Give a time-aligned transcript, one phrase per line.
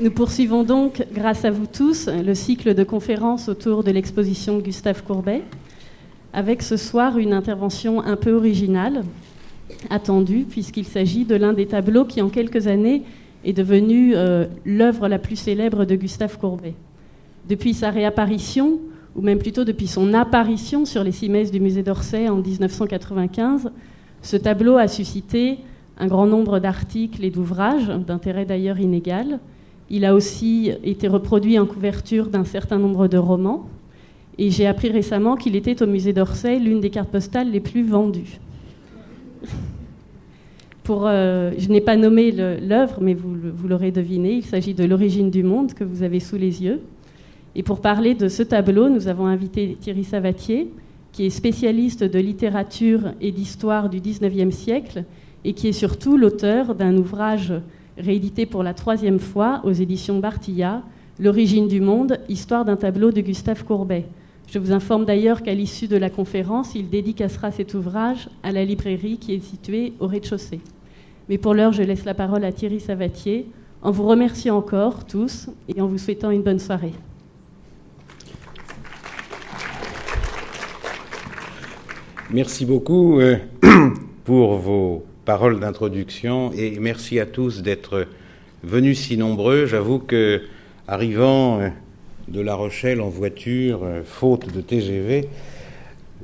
[0.00, 5.02] Nous poursuivons donc, grâce à vous tous, le cycle de conférences autour de l'exposition Gustave
[5.02, 5.42] Courbet,
[6.32, 9.02] avec ce soir une intervention un peu originale,
[9.90, 13.02] attendue, puisqu'il s'agit de l'un des tableaux qui, en quelques années,
[13.44, 16.74] est devenu euh, l'œuvre la plus célèbre de Gustave Courbet.
[17.48, 18.78] Depuis sa réapparition,
[19.16, 23.72] ou même plutôt depuis son apparition sur les cimaises du musée d'Orsay en 1995,
[24.22, 25.58] ce tableau a suscité
[25.98, 29.40] un grand nombre d'articles et d'ouvrages, d'intérêt d'ailleurs inégal,
[29.90, 33.68] il a aussi été reproduit en couverture d'un certain nombre de romans.
[34.36, 37.82] Et j'ai appris récemment qu'il était au musée d'Orsay l'une des cartes postales les plus
[37.82, 38.38] vendues.
[40.90, 45.42] Euh, je n'ai pas nommé l'œuvre, mais vous l'aurez deviné, il s'agit de L'origine du
[45.42, 46.80] monde que vous avez sous les yeux.
[47.54, 50.70] Et pour parler de ce tableau, nous avons invité Thierry Savatier,
[51.12, 55.04] qui est spécialiste de littérature et d'histoire du XIXe siècle,
[55.44, 57.52] et qui est surtout l'auteur d'un ouvrage
[57.98, 60.82] réédité pour la troisième fois aux éditions Bartilla,
[61.20, 64.04] L'origine du monde, histoire d'un tableau de Gustave Courbet.
[64.46, 68.64] Je vous informe d'ailleurs qu'à l'issue de la conférence, il dédicacera cet ouvrage à la
[68.64, 70.60] librairie qui est située au rez-de-chaussée.
[71.28, 73.48] Mais pour l'heure, je laisse la parole à Thierry Savatier,
[73.82, 76.94] en vous remerciant encore tous et en vous souhaitant une bonne soirée.
[82.30, 83.38] Merci beaucoup euh,
[84.24, 88.06] pour vos paroles d'introduction et merci à tous d'être
[88.62, 89.66] venus si nombreux.
[89.66, 90.40] J'avoue que,
[90.86, 91.68] arrivant euh,
[92.28, 95.28] de La Rochelle en voiture, euh, faute de TGV,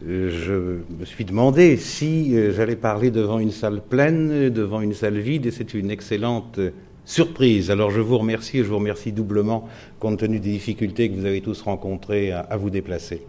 [0.09, 5.19] euh, je me suis demandé si j'allais parler devant une salle pleine, devant une salle
[5.19, 6.59] vide, et c'est une excellente
[7.05, 7.71] surprise.
[7.71, 9.69] Alors je vous remercie et je vous remercie doublement
[10.01, 13.21] compte tenu des difficultés que vous avez tous rencontrées à vous déplacer.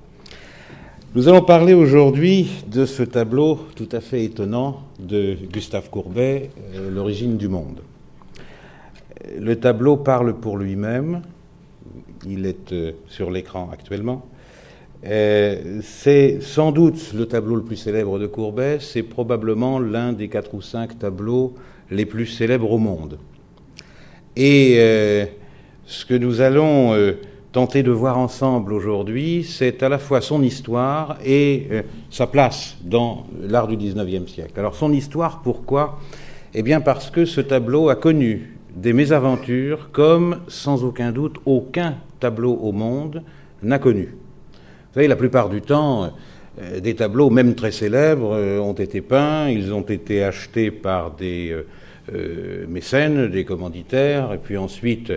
[1.16, 6.92] Nous allons parler aujourd'hui de ce tableau tout à fait étonnant de Gustave Courbet, euh,
[6.92, 7.80] L'origine du monde.
[9.40, 11.22] Le tableau parle pour lui-même,
[12.28, 14.26] il est euh, sur l'écran actuellement.
[15.06, 20.28] Euh, c'est sans doute le tableau le plus célèbre de Courbet, c'est probablement l'un des
[20.28, 21.54] quatre ou cinq tableaux
[21.92, 23.20] les plus célèbres au monde.
[24.36, 24.76] Et
[25.86, 26.94] ce que nous allons
[27.56, 32.76] tenter de voir ensemble aujourd'hui, c'est à la fois son histoire et euh, sa place
[32.84, 34.60] dans l'art du XIXe siècle.
[34.60, 35.98] Alors son histoire, pourquoi?
[36.54, 41.96] Eh bien parce que ce tableau a connu des mésaventures comme, sans aucun doute, aucun
[42.20, 43.24] tableau au monde
[43.64, 44.18] n'a connu.
[44.52, 46.12] Vous savez, la plupart du temps,
[46.60, 51.12] euh, des tableaux, même très célèbres, euh, ont été peints, ils ont été achetés par
[51.12, 51.56] des
[52.68, 55.12] mécènes, des commanditaires, et puis ensuite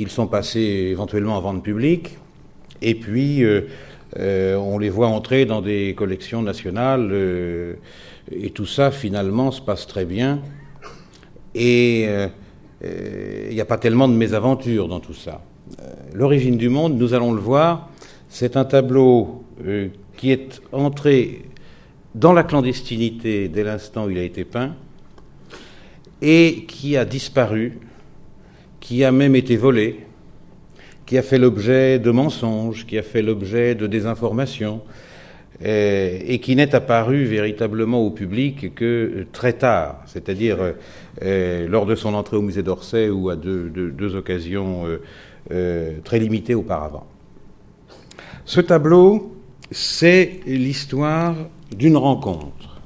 [0.00, 2.16] ils sont passés éventuellement en vente publique,
[2.80, 3.62] et puis euh,
[4.18, 7.74] euh, on les voit entrer dans des collections nationales, euh,
[8.32, 10.40] et tout ça finalement se passe très bien.
[11.54, 12.06] Et
[12.82, 15.42] il n'y a pas tellement de mésaventures dans tout ça.
[16.14, 17.90] L'origine du monde, nous allons le voir,
[18.28, 19.44] c'est un tableau
[20.16, 21.42] qui est entré
[22.14, 24.74] dans la clandestinité dès l'instant où il a été peint
[26.22, 27.80] et qui a disparu
[28.90, 30.00] qui a même été volé,
[31.06, 34.80] qui a fait l'objet de mensonges, qui a fait l'objet de désinformations,
[35.64, 40.74] euh, et, qui n'est apparu véritablement au public que très tard, c'est-à-dire
[41.22, 44.82] euh, lors de son entrée au musée d'Orsay ou à deux, occasions
[45.52, 47.06] euh, très limitées auparavant.
[48.44, 49.36] Ce tableau,
[49.70, 51.36] c'est l'histoire
[51.76, 52.80] d'une rencontre.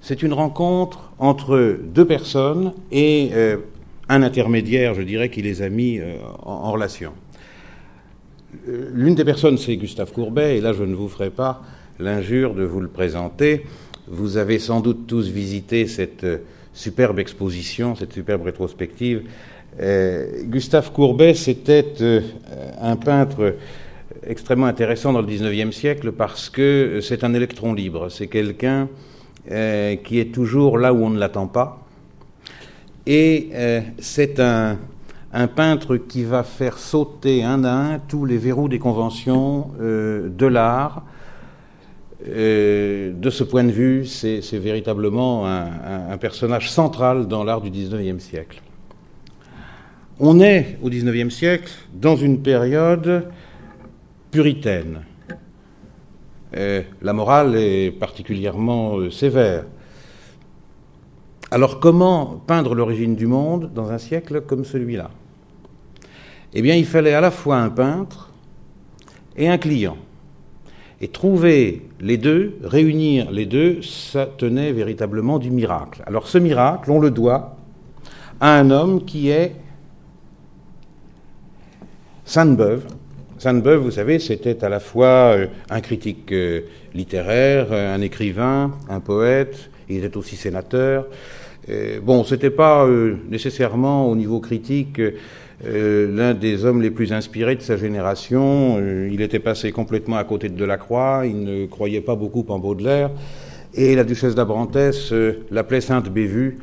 [0.00, 3.30] C'est une rencontre entre deux personnes et
[4.08, 7.12] un intermédiaire, je dirais, qui les a mis euh, en, relation.
[8.68, 11.62] Euh, l'une des personnes, c'est Gustave Courbet, et là, je ne vous ferai pas
[11.98, 13.64] l'injure de vous le présenter.
[14.08, 16.38] Vous avez sans doute tous visité cette euh,
[16.72, 19.22] superbe exposition, cette superbe rétrospective.
[20.44, 22.22] Gustave Courbet, c'était
[22.80, 23.56] un peintre
[24.24, 28.08] extrêmement intéressant dans le XIXe siècle parce que c'est un électron libre.
[28.08, 28.88] C'est quelqu'un
[29.48, 31.83] qui est toujours là où on ne l'attend pas
[33.06, 34.78] et euh, c'est un,
[35.54, 40.46] peintre qui va faire sauter un à un tous les verrous des conventions euh, de
[40.46, 41.04] l'art.
[42.26, 48.22] Euh, de ce point de vue, c'est véritablement un, personnage central dans l'art du XIXe
[48.22, 48.62] siècle.
[50.18, 53.26] On est au XIXe siècle dans une période
[54.30, 55.00] puritaine.
[56.54, 59.64] la morale est particulièrement sévère.
[61.54, 65.08] Alors comment peindre l'origine du monde dans un siècle comme celui-là?
[66.52, 68.32] Eh bien, il fallait à la fois un peintre
[69.36, 69.96] et un client.
[71.00, 76.02] Et trouver les deux, réunir les deux, ça tenait véritablement du miracle.
[76.06, 77.56] Alors ce miracle, on le doit
[78.40, 79.54] à un homme qui est
[82.24, 82.84] Sainte-Beuve.
[83.38, 85.36] Sainte-Beuve, vous savez, c'était à la fois
[85.70, 86.34] un critique
[86.94, 91.06] littéraire, un écrivain, un poète, il était aussi sénateur.
[92.02, 92.86] Bon, c'était pas
[93.30, 95.00] nécessairement au niveau critique
[95.64, 98.78] l'un des hommes les plus inspirés de sa génération.
[99.10, 103.10] il était passé complètement à côté de Delacroix, il ne croyait pas beaucoup en Baudelaire.
[103.74, 105.12] Et la duchesse d'Abrantès
[105.50, 106.58] l'appelait Sainte Bévue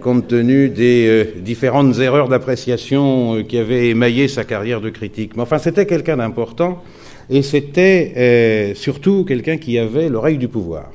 [0.00, 5.36] compte tenu des euh, différentes erreurs d'appréciation euh, qui avaient émaillé sa carrière de critique.
[5.36, 6.82] Mais enfin, c'était quelqu'un d'important
[7.30, 10.90] et c'était euh, surtout quelqu'un qui avait l'oreille du pouvoir.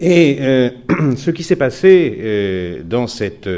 [0.00, 0.38] Et
[1.16, 3.48] ce qui s'est passé dans cette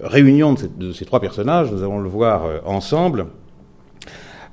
[0.00, 3.26] réunion de, ces trois personnages, nous allons le voir ensemble,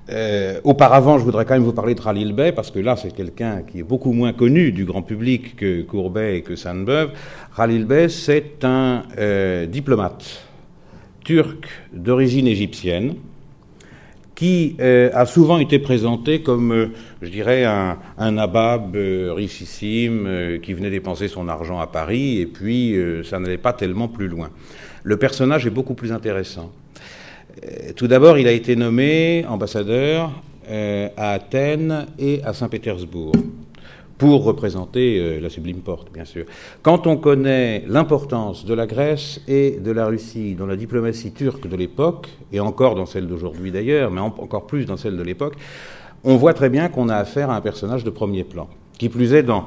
[0.10, 3.14] euh, auparavant, je voudrais quand même vous parler de Khalil Bey, parce que là, c'est
[3.14, 7.12] quelqu'un qui est beaucoup moins connu du grand public que Courbet et que Sainte-Beuve.
[7.56, 10.46] Khalil Bey, c'est un euh, diplomate
[11.24, 13.16] turc d'origine égyptienne
[14.36, 16.92] qui euh, a souvent été présenté comme,
[17.22, 18.96] je dirais, un, un nabab
[19.36, 24.28] richissime qui venait dépenser son argent à Paris, et puis ça n'allait pas tellement plus
[24.28, 24.50] loin.
[25.04, 26.72] Le personnage est beaucoup plus intéressant.
[27.64, 30.32] Euh, tout d'abord, il a été nommé ambassadeur
[30.70, 33.34] euh, à Athènes et à Saint-Pétersbourg
[34.22, 36.46] pour représenter euh, la Sublime Porte, bien sûr.
[36.84, 41.68] Quand on connaît l'importance de la Grèce et de la Russie dans la diplomatie turque
[41.68, 45.56] de l'époque, et encore dans celle d'aujourd'hui d'ailleurs, mais encore plus dans celle de l'époque,
[46.24, 48.70] on voit très bien qu'on a affaire à un personnage de premier plan.
[49.00, 49.66] Qui plus est, dans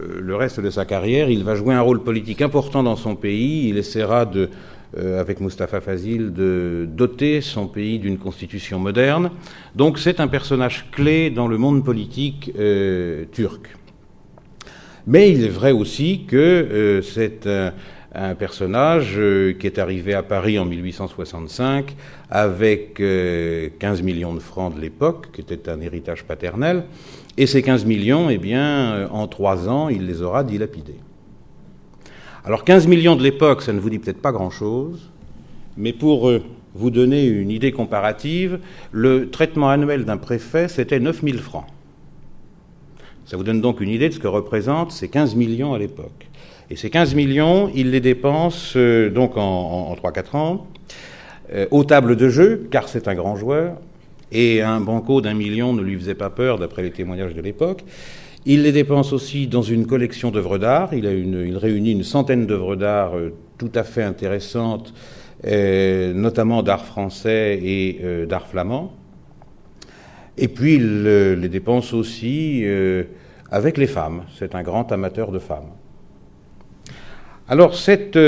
[0.00, 3.68] le reste de sa carrière, il va jouer un rôle politique important dans son pays,
[3.70, 4.30] il essaiera
[4.96, 9.30] euh, avec Mustafa Fazil, de doter son pays d'une constitution moderne.
[9.74, 13.76] Donc c'est un personnage clé dans le monde politique euh, turc.
[15.06, 19.20] Mais il est vrai aussi que euh, c'est un, personnage
[19.58, 21.94] qui est arrivé à Paris en 1865
[22.30, 26.84] avec 15 millions de francs de l'époque, qui était un héritage paternel.
[27.36, 30.98] Et ces 15 millions, eh bien, en trois ans, il les aura dilapidés.
[32.46, 35.10] Alors 15 millions de l'époque, ça ne vous dit peut-être pas grand-chose,
[35.76, 36.42] mais pour euh,
[36.74, 38.60] vous donner une idée comparative,
[38.92, 41.66] le traitement annuel d'un préfet, c'était 9000 francs.
[43.26, 46.28] Ça vous donne donc une idée de ce que représentent ces 15 millions à l'époque.
[46.70, 50.66] Et ces 15 millions, il les dépense euh, donc en, 3-4 ans,
[51.52, 53.78] euh, aux tables de jeu, car c'est un grand joueur,
[54.30, 57.84] et un banco d'un million ne lui faisait pas peur d'après les témoignages de l'époque.
[58.44, 60.94] Il les dépense aussi dans une collection d'œuvres d'art.
[60.94, 64.94] Il, réunit une centaine d'œuvres d'art euh, tout à fait intéressantes,
[65.44, 68.92] notamment d'art français et d'art flamand.
[70.38, 72.64] Et puis il les dépense aussi
[73.50, 74.24] avec les femmes.
[74.38, 75.70] C'est un grand amateur de femmes.
[77.48, 78.18] Alors cette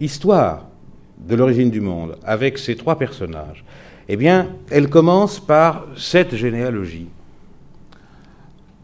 [0.00, 0.68] histoire
[1.18, 3.64] de l'origine du monde, avec ces trois personnages,
[4.08, 7.06] eh bien, elle commence par cette généalogie.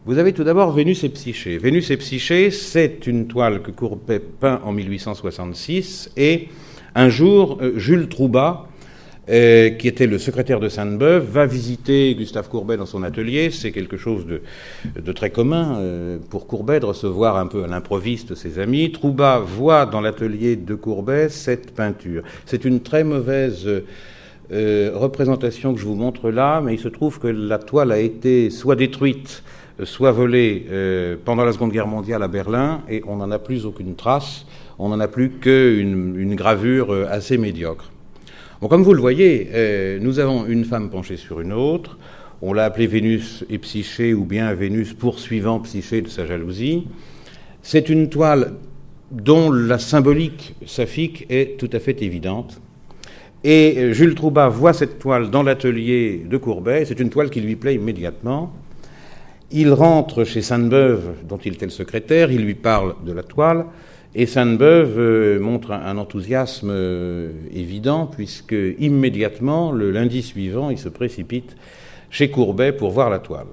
[0.05, 1.57] Vous avez tout d'abord Vénus et Psyché.
[1.57, 6.47] Vénus et Psyché, c'est une toile que Courbet peint en 1866 et
[6.95, 8.69] un jour, euh, Jules Troubat,
[9.29, 13.51] euh, qui était le secrétaire de Sainte-Beuve, va visiter Gustave Courbet dans son atelier.
[13.51, 18.35] C'est quelque chose de, très commun euh, pour Courbet de recevoir un peu à l'improviste
[18.35, 18.91] ses amis.
[18.91, 22.23] Troubat voit dans l'atelier de Courbet cette peinture.
[22.45, 23.67] C'est une très mauvaise
[24.49, 28.49] représentation que je vous montre là, mais il se trouve que la toile a été
[28.49, 29.43] soit détruite
[29.83, 33.65] soit volé euh, pendant la Seconde Guerre mondiale à Berlin et on n'en a plus
[33.65, 34.45] aucune trace,
[34.79, 37.91] on n'en a plus qu'une une gravure euh, assez médiocre.
[38.59, 41.97] Comme vous le voyez, euh, nous avons une femme penchée sur une autre,
[42.41, 46.87] on l'a appelée Vénus et Psyché ou bien Vénus poursuivant Psyché de sa jalousie.
[47.61, 48.53] C'est une toile
[49.11, 52.59] dont la symbolique saphique est tout à fait évidente.
[53.43, 57.55] Et Jules Troubat voit cette toile dans l'atelier de Courbet, c'est une toile qui lui
[57.55, 58.51] plaît immédiatement.
[59.51, 63.65] Il rentre chez Sainte-Beuve, dont il était le secrétaire, il lui parle de la toile,
[64.19, 70.89] et Sainte-Beuve euh, montre un, enthousiasme euh, évident, puisque immédiatement, le lundi suivant, il se
[70.89, 71.55] précipite
[72.09, 73.45] chez Courbet pour voir la toile.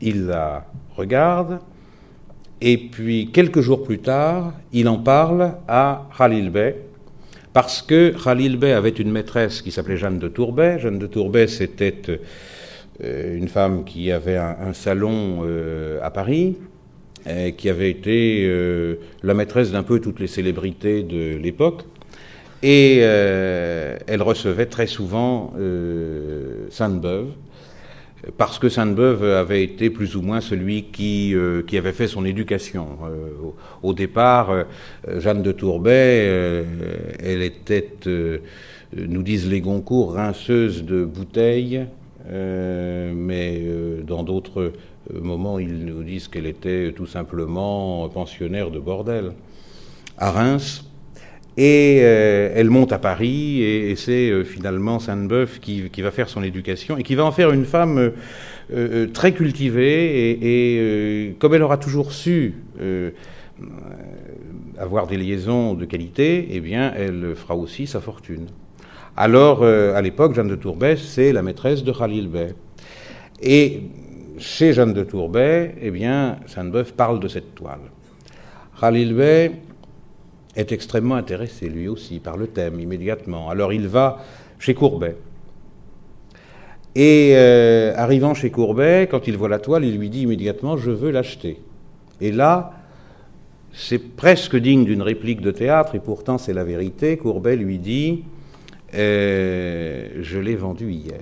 [0.00, 1.60] Il la regarde,
[2.60, 6.74] et puis quelques jours plus tard, il en parle à Khalil Bey,
[7.52, 10.80] parce que Khalil Bey avait une maîtresse qui s'appelait Jeanne de Tourbet.
[10.80, 11.94] Jeanne de Tourbet, c'était
[13.04, 15.46] euh, une femme qui avait un, salon
[16.02, 16.56] à Paris,
[17.56, 21.84] qui avait été euh, la maîtresse d'un peu toutes les célébrités de l'époque.
[22.62, 25.52] Et elle recevait très souvent
[26.70, 27.26] Sainte-Beuve.
[28.38, 31.34] parce que Sainte-Beuve avait été plus ou moins celui qui,
[31.66, 32.86] qui avait fait son éducation.
[33.82, 34.64] Au, départ,
[35.18, 36.64] Jeanne de Tourbet,
[37.22, 37.90] elle était,
[38.96, 41.84] nous disent les Goncourt, rinceuse de bouteilles,
[42.32, 43.60] mais
[44.06, 44.72] dans d'autres
[45.12, 49.32] moments, ils nous disent qu'elle était tout simplement pensionnaire de bordel
[50.18, 50.84] à Reims.
[51.56, 56.42] Et euh, elle monte à Paris, et, c'est euh, finalement Sainte-Beuve qui, va faire son
[56.42, 58.12] éducation, et qui va en faire une femme
[58.72, 62.54] euh, très cultivée, et, comme elle aura toujours su
[64.80, 68.46] avoir des liaisons de qualité, eh bien, elle fera aussi sa fortune.
[69.16, 72.54] Alors, à l'époque, Jeanne de Tourbet, c'est la maîtresse de Khalil Bey.
[73.40, 73.82] Et
[74.38, 77.80] chez Jeanne de Tourbet, eh bien, Sainte-Beuve parle de cette toile.
[78.80, 79.20] Khalil
[80.56, 83.50] est extrêmement intéressé lui aussi par le thème immédiatement.
[83.50, 84.18] Alors il va
[84.58, 85.16] chez Courbet.
[86.94, 90.90] Et euh, arrivant chez Courbet, quand il voit la toile, il lui dit immédiatement Je
[90.90, 91.58] veux l'acheter.
[92.20, 92.72] Et là,
[93.72, 97.16] c'est presque digne d'une réplique de théâtre, et pourtant c'est la vérité.
[97.16, 98.22] Courbet lui dit
[98.94, 101.20] euh, Je l'ai vendu hier.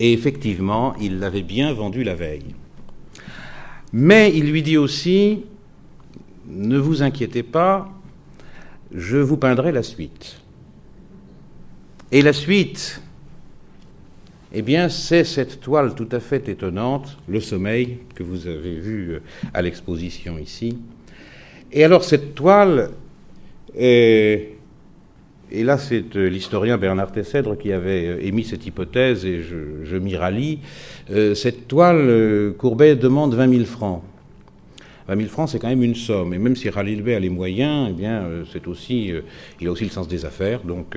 [0.00, 2.54] Et effectivement, il l'avait bien vendu la veille.
[3.92, 5.44] Mais il lui dit aussi
[6.50, 7.88] ne vous inquiétez pas,
[8.92, 10.38] je vous peindrai la suite.
[12.10, 13.00] Et la suite,
[14.52, 19.10] eh bien, c'est cette toile tout à fait étonnante, Le Sommeil, que vous avez vu
[19.10, 19.22] euh,
[19.54, 20.76] à l'exposition ici.
[21.70, 22.90] Et alors, cette toile,
[25.52, 29.96] et là, c'est euh, l'historien Bernard Tessèdre qui avait euh, émis cette hypothèse, et je,
[29.96, 30.60] m'y rallie.
[31.34, 34.02] Cette toile, Courbet demande 20 000 francs.
[35.10, 36.32] 20 000 francs, c'est quand même une somme.
[36.34, 39.22] Et même si Khalil Bey a les moyens, eh bien, euh, c'est aussi, euh,
[39.60, 40.60] il a aussi le sens des affaires.
[40.62, 40.96] Donc,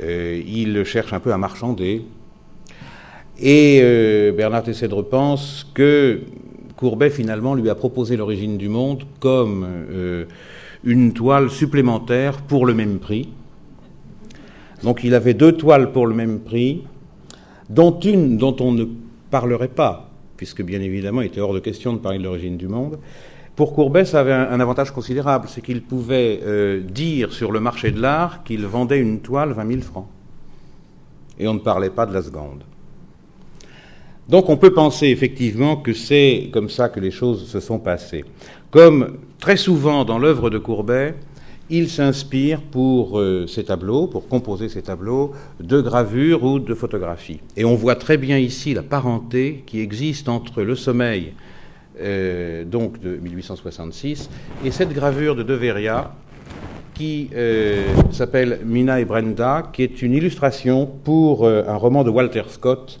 [0.00, 2.02] euh, il cherche un peu à marchander.
[3.40, 3.80] Et
[4.36, 6.20] Bernard Tessèdre pense que
[6.76, 9.66] Courbet, finalement, lui a proposé l'origine du monde comme
[10.84, 13.28] une toile supplémentaire pour le même prix.
[14.84, 16.84] Donc, il avait deux toiles pour le même prix,
[17.68, 18.84] dont une dont on ne
[19.30, 22.68] parlerait pas, puisque bien évidemment, il était hors de question de parler de l'origine du
[22.68, 22.98] monde,
[23.56, 27.92] pour Courbet, ça avait un, avantage considérable, c'est qu'il pouvait euh, dire sur le marché
[27.92, 30.08] de l'art qu'il vendait une toile 20 000 francs.
[31.38, 32.64] Et on ne parlait pas de la seconde.
[34.28, 38.24] Donc on peut penser effectivement que c'est comme ça que les choses se sont passées.
[38.70, 41.14] Comme très souvent dans l'œuvre de Courbet,
[41.70, 47.40] il s'inspire pour euh, ces tableaux, pour composer ces tableaux, de gravures ou de photographies.
[47.56, 51.32] Et on voit très bien ici la parenté qui existe entre le sommeil
[52.00, 54.28] euh, donc de 1866,
[54.64, 55.56] et cette gravure de De
[56.92, 62.10] qui euh, s'appelle Mina et Brenda, qui est une illustration pour euh, un roman de
[62.10, 63.00] Walter Scott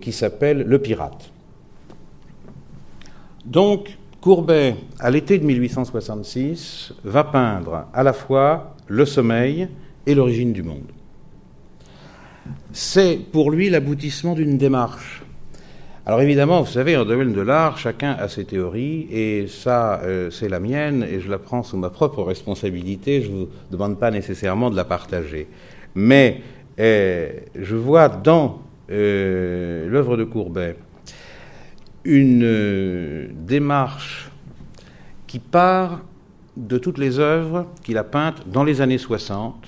[0.00, 1.30] qui s'appelle Le Pirate.
[3.44, 9.68] Donc, Courbet, à l'été de 1866, va peindre à la fois le sommeil
[10.04, 10.90] et l'origine du monde.
[12.72, 15.22] C'est pour lui l'aboutissement d'une démarche
[16.08, 20.30] alors évidemment, vous savez, en domaine de l'art, chacun a ses théories, et ça, euh,
[20.30, 23.98] c'est la mienne, et je la prends sous ma propre responsabilité, je ne vous demande
[23.98, 25.48] pas nécessairement de la partager.
[25.96, 26.42] Mais
[26.78, 30.76] euh, je vois dans euh, l'œuvre de Courbet
[32.06, 34.30] une démarche
[35.26, 36.00] qui part
[36.56, 39.66] de toutes les œuvres qu'il a peintes dans les années 60,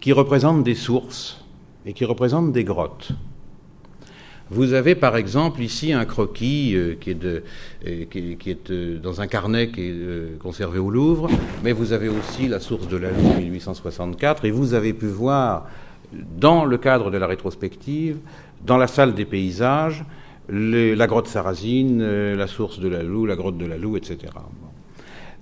[0.00, 1.44] qui représentent des sources
[1.84, 3.12] et qui représentent des grottes.
[4.48, 7.42] Vous avez par exemple ici un croquis euh, qui est, de,
[7.86, 11.28] euh, qui, est euh, dans un carnet qui est conservé au Louvre,
[11.64, 15.66] mais vous avez aussi la source de la Lune 1864, et vous avez pu voir
[16.12, 18.18] dans le cadre de la rétrospective,
[18.64, 20.04] dans la salle des paysages,
[20.48, 24.18] la grotte Sarrazine, la source de la Loue, la grotte de la Loue, etc.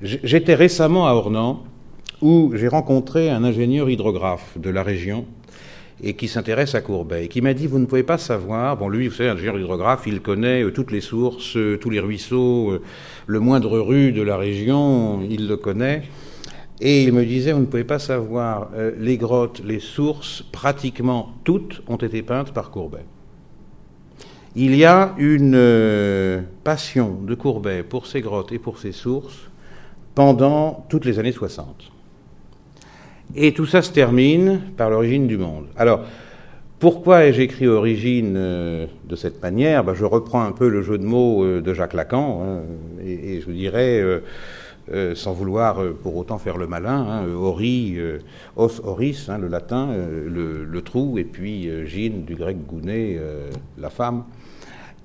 [0.01, 1.65] J'étais récemment à Ornans,
[2.21, 5.27] où j'ai rencontré un ingénieur hydrographe de la région,
[6.03, 8.89] et qui s'intéresse à Courbet, et qui m'a dit, vous ne pouvez pas savoir, bon
[8.89, 12.73] lui, vous savez, ingénieur hydrographe, il connaît euh, toutes les sources, euh, tous les ruisseaux,
[12.73, 12.83] euh,
[13.27, 16.03] le moindre rue de la région, il le connaît,
[16.81, 21.83] et il me disait, vous ne pouvez pas savoir, les grottes, les sources, pratiquement toutes
[21.87, 23.05] ont été peintes par Courbet.
[24.57, 29.49] Il y a une passion de Courbet pour ces grottes et pour ces sources
[30.15, 31.91] pendant toutes les années 60.
[33.35, 35.67] Et tout ça se termine par l'origine du monde.
[35.77, 36.05] Alors,
[36.79, 39.85] pourquoi ai-je écrit origine euh, de cette manière?
[39.85, 42.61] Ben, Je reprends un peu le jeu de mots euh, de Jacques Lacan, hein,
[43.03, 44.03] et, je dirais,
[44.93, 47.97] euh, sans vouloir euh, pour autant faire le malin, hein, ori,
[48.57, 49.89] os oris, hein, le latin,
[50.27, 53.19] le, trou, et puis gine du grec gouné,
[53.79, 54.25] la femme.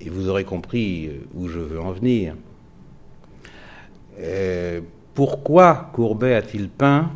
[0.00, 2.34] Et vous aurez compris où je veux en venir.
[5.14, 7.10] pourquoi Courbet a-t-il peint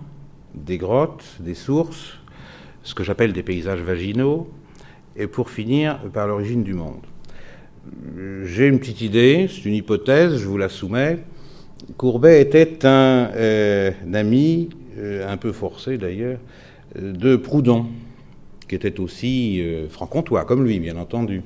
[0.55, 2.19] des grottes, des sources,
[2.83, 4.51] ce que j'appelle des paysages vaginaux,
[5.17, 7.01] et pour finir par l'origine du monde?
[8.45, 11.19] J'ai une petite idée, c'est une hypothèse, je vous la soumets.
[11.97, 16.39] Courbet était un, euh, ami, euh, un peu forcé d'ailleurs,
[16.97, 17.87] de Proudhon,
[18.69, 21.43] qui était aussi euh, franc-comtois, comme lui, bien entendu.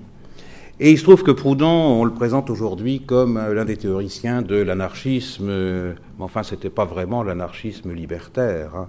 [0.80, 4.54] Et il se trouve que Proudhon, on le présente aujourd'hui comme l'un des théoriciens de
[4.54, 5.94] l'anarchisme, mais
[6.24, 8.76] enfin, c'était pas vraiment l'anarchisme libertaire.
[8.76, 8.88] Hein.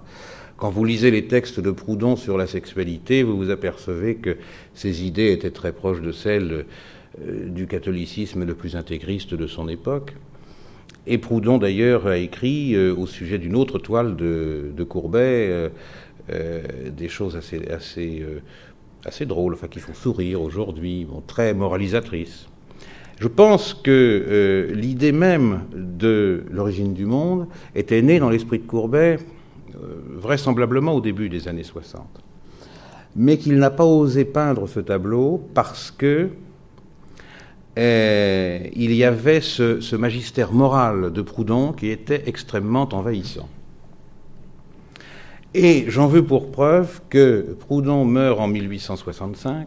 [0.56, 4.36] Quand vous lisez les textes de Proudhon sur la sexualité, vous vous apercevez que
[4.72, 6.66] ses idées étaient très proches de celles
[7.18, 10.14] du catholicisme le plus intégriste de son époque.
[11.06, 15.68] Et Proudhon, d'ailleurs, a écrit euh, au sujet d'une autre toile de, Courbet euh,
[16.30, 16.62] euh,
[16.96, 18.24] des choses assez,
[19.04, 22.48] assez drôles, enfin, qui font sourire aujourd'hui, très moralisatrices.
[23.18, 29.18] Je pense que l'idée même de l'origine du monde était née dans l'esprit de Courbet
[30.20, 32.02] vraisemblablement au début des années 60.
[33.16, 36.30] Mais qu'il n'a pas osé peindre ce tableau parce que
[37.78, 43.48] euh, il y avait ce, magistère moral de Proudhon qui était extrêmement envahissant.
[45.54, 49.66] Et j'en veux pour preuve que Proudhon meurt en 1865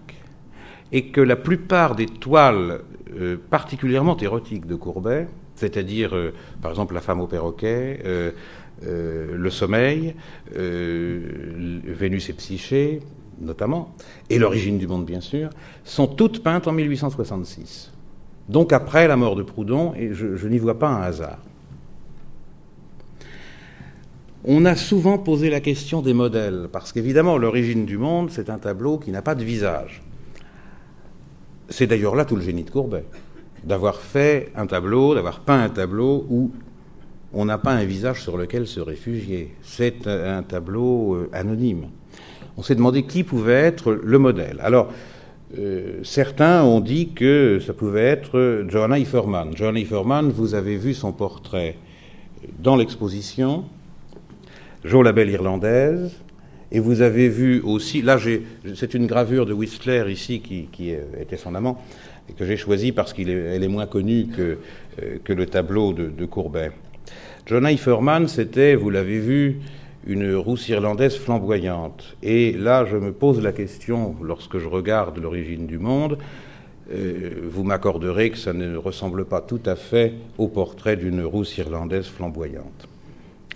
[0.91, 2.81] et que la plupart des toiles
[3.17, 7.99] euh, particulièrement érotiques de Courbet, c'est-à-dire euh, par exemple La femme au perroquet,
[8.81, 10.15] Le sommeil,
[10.51, 12.99] Vénus et Psyché
[13.41, 13.95] notamment,
[14.29, 15.49] et L'origine du monde bien sûr,
[15.83, 17.93] sont toutes peintes en 1866
[18.49, 21.39] donc après la mort de Proudhon, et je, n'y vois pas un hasard.
[24.45, 28.57] On a souvent posé la question des modèles, parce qu'évidemment, l'origine du monde, c'est un
[28.57, 30.01] tableau qui n'a pas de visage.
[31.69, 33.05] C'est d'ailleurs là tout le génie de Courbet,
[33.63, 36.51] d'avoir fait un tableau, d'avoir peint un tableau où
[37.31, 39.55] on n'a pas un visage sur lequel se réfugier.
[39.61, 41.87] C'est un tableau euh, anonyme.
[42.57, 44.59] On s'est demandé qui pouvait être le modèle.
[44.61, 44.91] Alors,
[45.57, 49.55] euh, certains ont dit que ça pouvait être Johanna Iferman.
[49.55, 51.77] Johanna Iferman, vous avez vu son portrait
[52.59, 53.63] dans l'exposition,
[54.83, 56.11] Jo la belle irlandaise,
[56.71, 58.17] et vous avez vu aussi, là
[58.75, 61.81] c'est une gravure de Whistler ici qui, était son amant,
[62.29, 64.57] et que j'ai choisi parce qu'elle est, moins connue que,
[65.01, 66.71] euh, que le tableau de, Courbet.
[67.45, 69.59] Johanna Iferman, c'était, vous l'avez vu,
[70.05, 72.17] une rousse irlandaise flamboyante.
[72.21, 76.17] Et là, je me pose la question, lorsque je regarde l'origine du monde,
[76.91, 81.57] euh, vous m'accorderez que ça ne ressemble pas tout à fait au portrait d'une rousse
[81.57, 82.87] irlandaise flamboyante.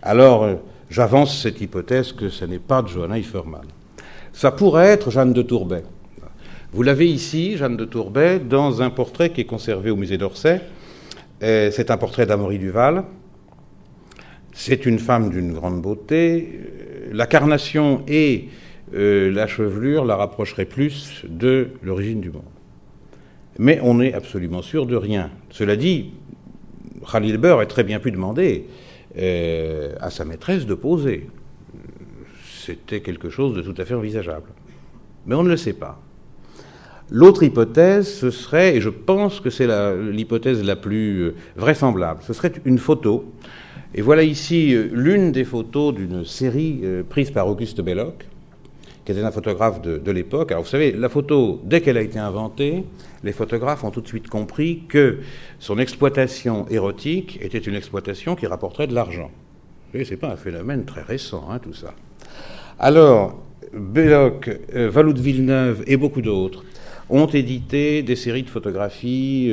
[0.01, 0.55] Alors, euh,
[0.89, 3.65] j'avance cette hypothèse que ce n'est pas Johanna Iferman.
[4.33, 5.83] Ça pourrait être Jeanne de Tourbet.
[6.73, 10.61] Vous l'avez ici, Jeanne de Tourbet, dans un portrait qui est conservé au musée d'Orsay.
[11.41, 13.03] C'est un portrait d'Amaury Duval,
[14.59, 16.59] c'est une femme d'une grande beauté.
[17.11, 18.49] La carnation et
[18.95, 22.41] euh, la chevelure la rapprocheraient plus de l'origine du monde.
[23.59, 25.29] Mais on n'est absolument sûr de rien.
[25.51, 26.11] Cela dit,
[27.09, 28.65] Khalil Beur a très bien pu demander
[29.17, 31.29] à sa maîtresse de poser.
[32.43, 34.49] C'était quelque chose de tout à fait envisageable.
[35.25, 35.99] Mais on ne le sait pas.
[37.09, 39.67] L'autre hypothèse, ce serait, et je pense que c'est
[40.11, 43.31] l'hypothèse la, plus euh, vraisemblable, ce serait une photo
[43.95, 48.25] et voilà ici euh, l'une des photos d'une série euh, prise par Auguste Belloc,
[49.07, 50.51] qui était un photographe de, l'époque.
[50.51, 52.83] Alors vous savez, la photo, dès qu'elle a été inventée,
[53.23, 55.19] les photographes ont tout de suite compris que
[55.59, 59.31] son exploitation érotique était une exploitation qui rapporterait de l'argent.
[59.93, 61.93] Ce n'est pas un phénomène très récent, hein, tout ça.
[62.79, 63.41] Alors,
[63.71, 66.65] Belloc, euh, Valoud Villeneuve et beaucoup d'autres
[67.09, 69.49] ont édité des séries de photographies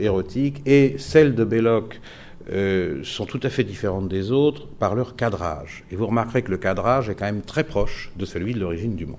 [0.00, 2.00] érotiques et celle de Belloc
[2.52, 5.84] euh, sont tout à fait différentes des autres par leur cadrage.
[5.90, 8.96] Et vous remarquerez que le cadrage est quand même très proche de celui de l'origine
[8.96, 9.18] du monde.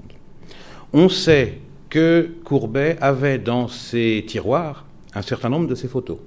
[0.94, 1.60] On sait
[1.90, 6.18] que Courbet avait dans ses tiroirs un certain nombre de ses photos.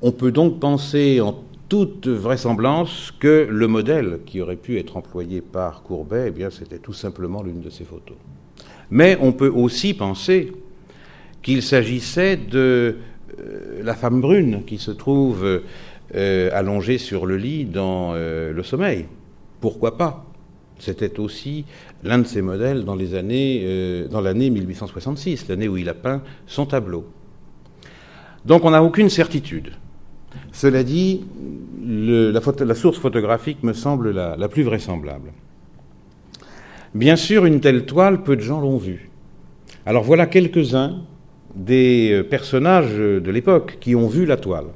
[0.00, 5.42] On peut donc penser en toute vraisemblance que le modèle qui aurait pu être employé
[5.42, 8.16] par Courbet, eh bien, c'était tout simplement l'une de ses photos.
[8.90, 10.52] Mais on peut aussi penser
[11.42, 12.96] qu'il s'agissait de
[13.82, 15.62] la femme brune qui se trouve
[16.14, 19.04] euh, allongée sur le lit dans euh, le sommeil.
[19.60, 20.24] Pourquoi pas?
[20.78, 21.66] C'était aussi
[22.02, 27.04] l'un de ses modèles dans l'année 1866, l'année où il a peint son tableau.
[28.46, 29.72] Donc on n'a aucune certitude.
[30.52, 31.26] Cela dit,
[31.84, 35.32] la, source photographique me semble la, plus vraisemblable.
[36.94, 39.10] Bien sûr, une telle toile, peu de gens l'ont vue.
[39.84, 41.02] Alors voilà quelques-uns
[41.58, 44.66] des euh, personnages de l'époque qui ont vu la toile.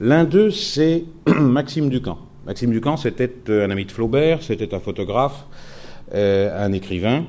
[0.00, 2.18] L'un d'eux, c'est Maxime Ducamp.
[2.46, 5.46] Maxime Ducamp, c'était euh, un ami de Flaubert, c'était un photographe,
[6.14, 7.24] euh, un écrivain.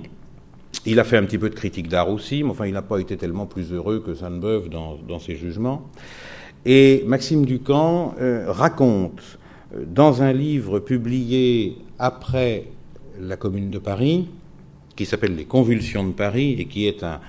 [0.85, 2.99] Il a fait un petit peu de critique d'art aussi, mais enfin, il n'a pas
[2.99, 5.89] été tellement plus heureux que Sainte-Beuve dans, ses jugements.
[6.65, 8.13] Et Maxime Ducamp
[8.47, 9.39] raconte
[9.87, 12.65] dans un livre publié après
[13.19, 14.27] la Commune de Paris,
[14.95, 17.19] qui s'appelle Les Convulsions de Paris et qui est un,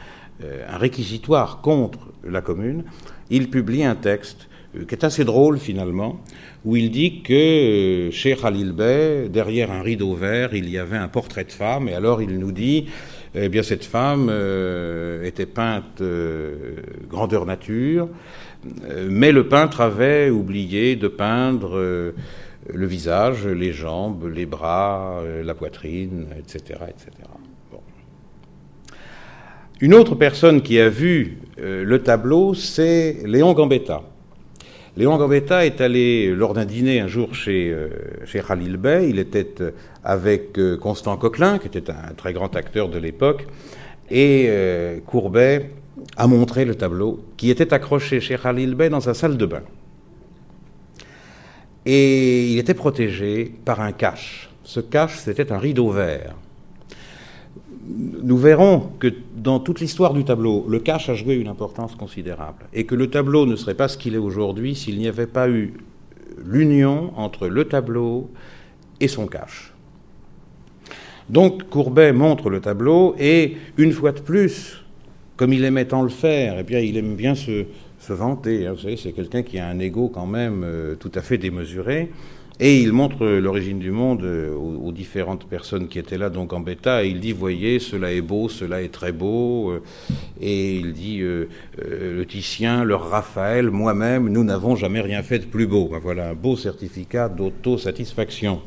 [0.69, 2.85] un réquisitoire contre la Commune,
[3.31, 6.21] il publie un texte euh, qui est assez drôle finalement,
[6.65, 10.97] où il dit que euh, chez Khalil Bey, derrière un rideau vert, il y avait
[10.97, 12.87] un portrait de femme, et alors il nous dit,
[13.35, 14.29] eh bien cette femme
[15.25, 16.03] était peinte
[17.09, 18.09] grandeur nature,
[19.09, 22.13] mais le peintre avait oublié de peindre
[22.73, 27.40] le visage, les jambes, les bras, la poitrine, etc., etc.
[29.83, 34.03] Une autre personne qui a vu euh, le tableau, c'est Léon Gambetta.
[34.95, 37.89] Léon Gambetta est allé lors d'un dîner un jour chez, euh,
[38.27, 39.09] chez Khalil Bey.
[39.09, 39.71] Il était euh,
[40.05, 43.47] avec Constant Coquelin, qui était un très grand acteur de l'époque,
[44.11, 44.51] et
[45.07, 45.71] Courbet
[46.17, 49.63] a montré le tableau qui était accroché chez Khalil Bey dans sa salle de bain.
[51.87, 54.51] Et il était protégé par un cache.
[54.63, 56.35] Ce cache, c'était un rideau vert
[58.23, 62.67] nous verrons que dans toute l'histoire du tableau, le cache a joué une importance considérable
[62.73, 65.49] et que le tableau ne serait pas ce qu'il est aujourd'hui s'il n'y avait pas
[65.49, 65.75] eu
[66.45, 68.31] l'union entre le tableau
[69.01, 69.73] et son cache.
[71.29, 74.85] Donc Courbet montre le tableau et une fois de plus,
[75.37, 77.67] comme il aimait tant le faire, et eh bien il aime bien se,
[78.09, 78.67] vanter.
[78.67, 81.39] Hein, vous savez, c'est quelqu'un qui a un ego quand même euh, tout à fait
[81.39, 82.11] démesuré.
[82.63, 86.61] Et il montre l'origine du monde euh, aux, différentes personnes qui étaient là, donc en
[86.61, 89.83] bêta, et il dit, voyez, cela est beau, cela est très beau, euh,
[90.43, 91.47] et il dit, euh,
[91.79, 95.89] le Titien, le Raphaël, moi-même, nous n'avons jamais rien fait de plus beau.
[95.91, 98.61] Ben voilà un beau certificat d'autosatisfaction.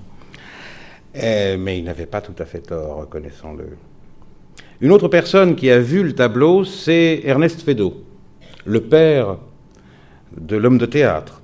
[1.14, 3.78] mais il n'avait pas tout à fait tort, reconnaissons-le.
[4.82, 8.04] Une autre personne qui a vu le tableau, c'est Ernest Feydeau,
[8.66, 9.38] le père
[10.36, 11.43] de l'homme de théâtre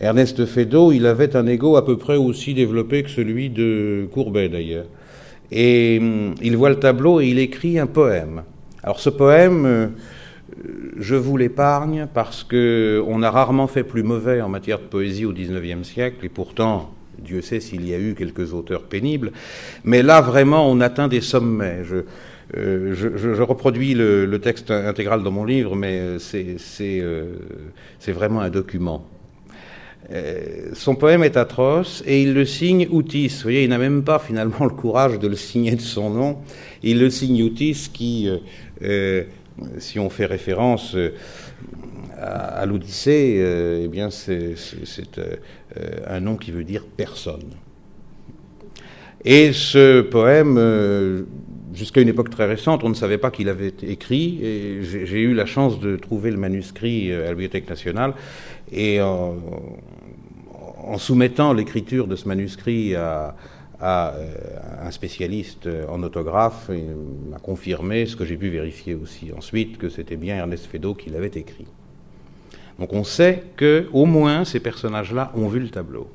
[0.00, 4.48] Ernest Feydeau, il avait un ego à peu près aussi développé que celui de Courbet
[4.48, 4.86] d'ailleurs.
[5.50, 8.42] Et hum, il voit le tableau et il écrit un poème.
[8.82, 9.88] Alors ce poème, euh,
[10.96, 15.24] je vous l'épargne parce que on a rarement fait plus mauvais en matière de poésie
[15.24, 19.32] au XIXe siècle, et pourtant, Dieu sait s'il y a eu quelques auteurs pénibles.
[19.82, 21.82] Mais là, vraiment, on atteint des sommets.
[21.84, 21.96] Je,
[22.56, 27.34] euh, reproduis le, texte intégral dans mon livre, mais c'est euh,
[28.06, 29.04] vraiment un document.
[30.10, 33.28] Euh, son poème est atroce et il le signe Outis.
[33.28, 36.38] Vous voyez, il n'a même pas finalement le courage de le signer de son nom.
[36.82, 38.38] Il le signe Outis qui, euh,
[38.82, 39.24] euh,
[39.78, 40.96] si on fait référence
[42.16, 43.44] à, l'Odyssée,
[43.84, 44.54] eh bien c'est
[46.06, 47.50] un nom qui veut dire personne.
[49.24, 51.26] Et ce poème,
[51.74, 54.38] jusqu'à une époque très récente, on ne savait pas qu'il avait écrit.
[54.82, 58.14] J'ai eu la chance de trouver le manuscrit à la Bibliothèque nationale.
[58.72, 59.36] Et en,
[60.96, 63.34] soumettant l'écriture de ce manuscrit à,
[63.82, 64.32] euh,
[64.82, 69.90] un spécialiste en autographe, il m'a confirmé ce que j'ai pu vérifier aussi ensuite, que
[69.90, 71.66] c'était bien Ernest Feydeau qui l'avait écrit.
[72.78, 76.08] Donc on sait que au moins ces personnages-là ont vu le tableau.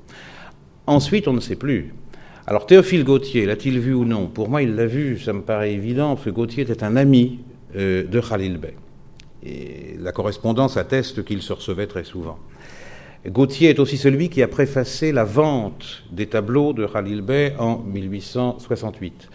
[0.88, 1.94] Ensuite, on ne sait plus.
[2.46, 4.28] Alors Théophile Gautier, l'a-t-il vu ou non?
[4.28, 7.40] Pour moi, il l'a vu, ça me paraît évident, parce que Gautier était un ami
[7.76, 8.74] euh, de Khalil Bey.
[9.46, 12.38] Et la correspondance atteste qu'il se recevait très souvent.
[13.28, 17.78] Gautier est aussi celui qui a préfacé la vente des tableaux de Khalil Bey en
[17.78, 19.30] 1868.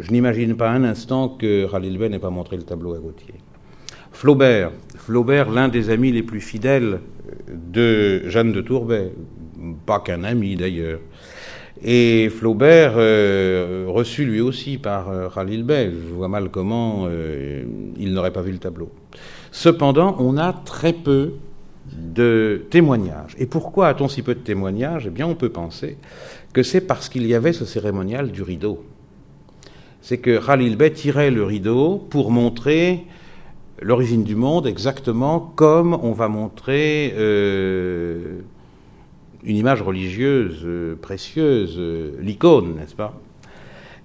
[0.00, 3.34] Je n'imagine pas un instant que Khalil Bey n'ait pas montré le tableau à Gautier.
[4.10, 7.00] Flaubert, Flaubert, l'un des amis les plus fidèles
[7.48, 9.12] de Jeanne de Tourbet,
[9.84, 11.00] pas qu'un ami d'ailleurs.
[11.84, 17.62] Et Flaubert, euh, reçu lui aussi par euh, Khalil Bey, je vois mal comment euh,
[17.98, 18.90] il n'aurait pas vu le tableau.
[19.52, 21.34] Cependant, on a très peu
[21.92, 23.34] de témoignages.
[23.38, 25.06] Et pourquoi a-t-on si peu de témoignages?
[25.06, 25.96] Eh bien, on peut penser
[26.52, 28.84] que c'est parce qu'il y avait ce cérémonial du rideau.
[30.00, 33.04] C'est que Khalil Bey tirait le rideau pour montrer
[33.82, 38.38] l'origine du monde exactement comme on va montrer euh,
[39.44, 43.20] une image religieuse euh, précieuse, euh, l'icône, n'est-ce pas?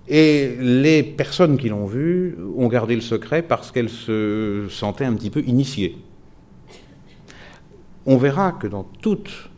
[0.08, 5.14] Et les personnes qui l'ont vu ont gardé le secret parce qu'elles se sentaient un
[5.14, 5.98] petit peu initiées.
[8.06, 9.50] On verra que dans toute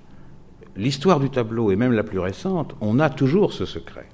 [0.76, 4.08] l'histoire du tableau, et même la plus récente, on a toujours ce secret.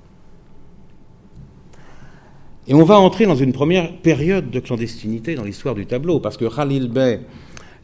[2.68, 6.38] Et on va entrer dans une première période de clandestinité dans l'histoire du tableau, parce
[6.38, 7.22] que Khalil Bey,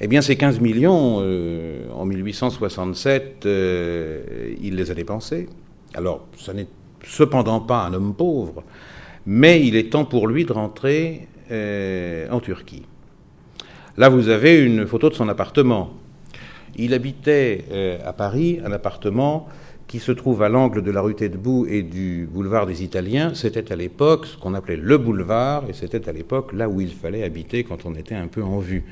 [0.01, 5.47] eh bien, ces 15 millions, euh, en 1867, euh, il les a dépensés.
[5.93, 6.67] Alors, ce n'est
[7.03, 8.63] cependant pas un homme pauvre,
[9.25, 12.83] mais il est temps pour lui de rentrer euh, en Turquie.
[13.97, 15.93] Là, vous avez une photo de son appartement.
[16.77, 19.47] Il habitait à Paris un appartement
[19.87, 23.71] qui se trouve à l'angle de la rue Tête-Bout et du boulevard des Italiens, c'était
[23.71, 27.23] à l'époque ce qu'on appelait le boulevard, et c'était à l'époque là où il fallait
[27.23, 28.83] habiter quand on était un peu en vue.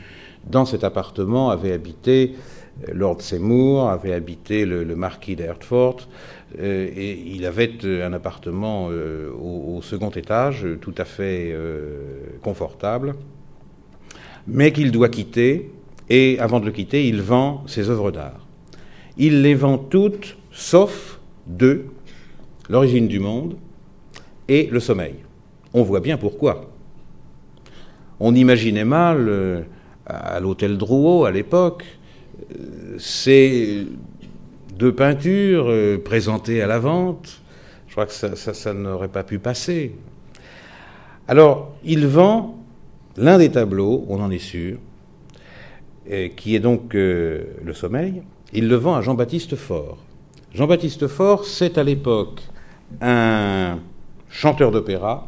[0.46, 2.36] Dans cet appartement avait habité
[2.88, 6.08] euh, Lord Seymour, avait habité le, marquis d'Hertford,
[6.60, 11.56] euh, et il avait euh, un appartement au, second étage, tout à fait
[12.42, 13.16] confortable,
[14.48, 15.72] mais qu'il doit quitter,
[16.10, 18.46] et avant de le quitter, il vend ses œuvres d'art.
[19.18, 21.86] Il les vend toutes sauf deux,
[22.70, 23.56] l'origine du monde
[24.48, 25.16] et le sommeil.
[25.74, 26.70] On voit bien pourquoi.
[28.20, 29.62] On imaginait mal, euh,
[30.06, 31.86] à l'hôtel Drouot à l'époque,
[32.52, 33.88] euh, ces
[34.78, 37.42] deux peintures euh, présentées à la vente.
[37.88, 39.96] Je crois que ça, n'aurait pas pu passer.
[41.28, 42.58] Alors, il vend
[43.18, 44.78] l'un des tableaux, on en est sûr,
[46.36, 48.24] qui est donc le sommeil.
[48.54, 49.98] Il le vend à Jean-Baptiste Faure.
[50.54, 52.42] Jean-Baptiste Faure, c'est à l'époque
[53.02, 53.80] un
[54.30, 55.28] chanteur d'opéra,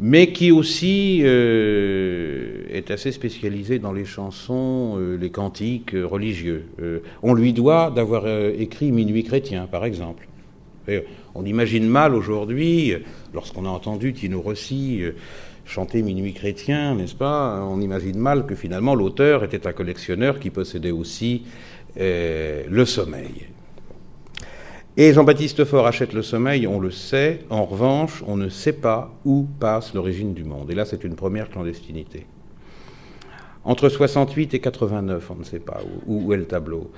[0.00, 6.66] mais qui aussi euh, est assez spécialisé dans les chansons, euh, les cantiques religieux.
[6.80, 10.28] Euh, on lui doit d'avoir écrit Minuit chrétien, par exemple.
[11.34, 12.94] on imagine mal aujourd'hui,
[13.34, 15.02] lorsqu'on a entendu Tino Rossi
[15.68, 17.62] chanter Minuit chrétien, n'est-ce pas?
[17.62, 21.44] On imagine mal que finalement l'auteur était un collectionneur qui possédait aussi
[22.00, 23.48] euh, le sommeil.
[24.96, 27.40] Et Jean-Baptiste Faure achète le sommeil, on le sait.
[27.50, 30.70] En revanche, on ne sait pas où passe l'origine du monde.
[30.70, 32.26] Et là, c'est une première clandestinité.
[33.68, 36.90] Entre 68 et 89, on ne sait pas où, est le tableau.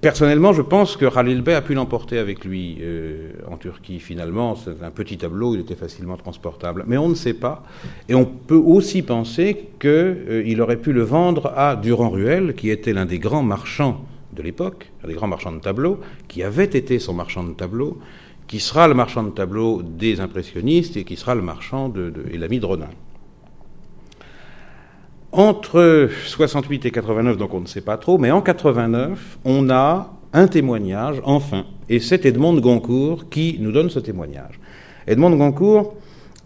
[0.00, 4.00] Personnellement, je pense que Khalil Bey a pu l'emporter avec lui euh, en Turquie.
[4.00, 6.84] Finalement, c'est un petit tableau, il était facilement transportable.
[6.86, 7.64] Mais on ne sait pas.
[8.08, 12.94] Et on peut aussi penser qu'il euh, aurait pu le vendre à Durand-Ruel, qui était
[12.94, 14.00] l'un des grands marchands
[14.32, 17.98] de l'époque, un des grands marchands de tableaux, qui avait été son marchand de tableaux,
[18.48, 22.38] qui sera le marchand de tableaux des impressionnistes et qui sera le marchand de, et
[22.38, 22.88] l'ami de Rodin.
[25.32, 30.12] Entre 68 et 89, donc on ne sait pas trop, mais en 89, on a
[30.32, 34.58] un témoignage, enfin, et c'est Edmond de Goncourt qui nous donne ce témoignage.
[35.06, 35.94] Edmond de Goncourt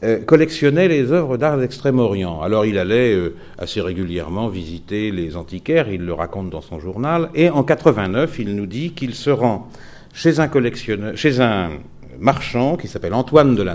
[0.02, 2.42] euh, collectionnait les œuvres d'art d'Extrême-Orient.
[2.42, 7.30] Alors il allait euh, assez régulièrement visiter les antiquaires, il le raconte dans son journal,
[7.34, 9.70] et en 89, il nous dit qu'il se rend
[10.12, 11.70] chez un collectionneur, chez un
[12.18, 13.74] marchand qui s'appelle Antoine de la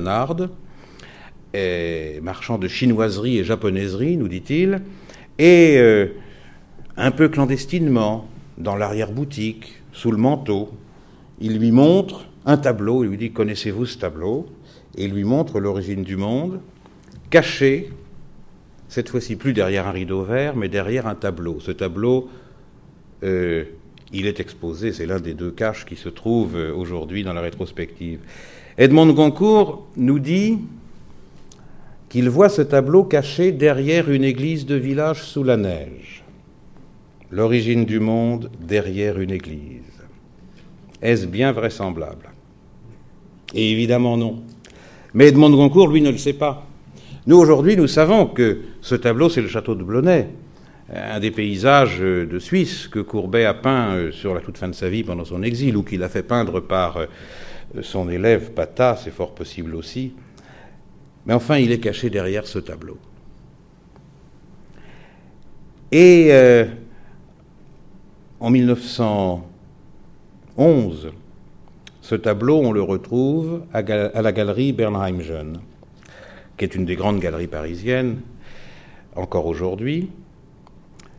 [1.53, 4.81] Narde, marchand de chinoiserie et japonaiserie, nous dit-il,
[5.37, 6.07] et euh,
[6.97, 10.69] un peu clandestinement, dans l'arrière-boutique, sous le manteau,
[11.39, 14.47] il lui montre un tableau, il lui dit Connaissez-vous ce tableau?
[14.97, 16.59] Et il lui montre l'origine du monde,
[17.29, 17.89] caché,
[18.89, 21.59] cette fois-ci plus derrière un rideau vert, mais derrière un tableau.
[21.59, 22.27] Ce tableau,
[23.23, 23.63] euh,
[24.11, 27.41] il est exposé, c'est l'un des deux caches qui se trouvent euh, aujourd'hui dans la
[27.41, 28.19] rétrospective.
[28.77, 30.57] Edmond Goncourt nous dit
[32.09, 36.23] qu'il voit ce tableau caché derrière une église de village sous la neige.
[37.31, 39.83] L'origine du monde derrière une église.
[41.01, 42.29] Est-ce bien vraisemblable?
[43.53, 44.41] Évidemment non.
[45.13, 46.67] Mais Edmond Goncourt, lui, ne le sait pas.
[47.27, 50.29] Nous, aujourd'hui, nous savons que ce tableau, c'est le château de Blonay,
[50.93, 54.73] un des paysages de Suisse que Courbet a peint euh, sur la toute fin de
[54.73, 57.05] sa vie pendant son exil, ou qu'il a fait peindre par euh,
[57.81, 60.13] son élève Pata, c'est fort possible aussi.
[61.25, 62.97] Mais enfin, il est caché derrière ce tableau.
[65.91, 66.65] Et euh,
[68.39, 71.11] en 1911,
[72.01, 75.59] ce tableau, on le retrouve à, la galerie Bernheim Jeune,
[76.57, 78.21] qui est une des grandes galeries parisiennes,
[79.15, 80.09] encore aujourd'hui.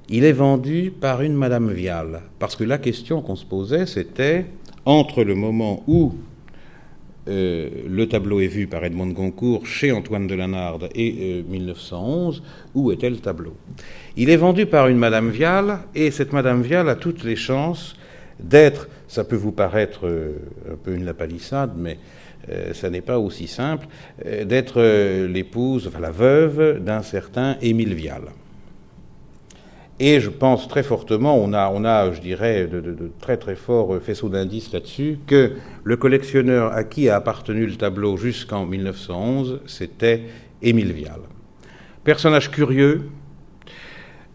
[0.08, 4.46] Il est vendu par une Madame Vial, parce que la question qu'on se posait, c'était
[4.84, 6.14] entre le moment où
[7.28, 12.42] euh, le tableau est vu par Edmond Goncourt chez Antoine de Lanarde et 1911.
[12.42, 13.54] Euh, où était le tableau?
[14.16, 17.96] Il est vendu par une Madame Vial et cette Madame Vial a toutes les chances
[18.38, 20.38] d'être, ça peut vous paraître euh,
[20.72, 21.98] un peu une lapalissade, mais
[22.72, 23.87] ça n'est pas aussi simple,
[24.24, 24.83] d'être
[25.26, 28.22] l'épouse, enfin la veuve d'un certain Émile Vial.
[30.02, 34.72] Et je pense très fortement, on a, je dirais, de, très très forts faisceaux d'indices
[34.72, 35.52] là-dessus, que
[35.84, 40.22] le collectionneur à qui a appartenu le tableau jusqu'en 1911, c'était
[40.62, 41.20] Émile Vial.
[42.02, 43.10] Personnage curieux,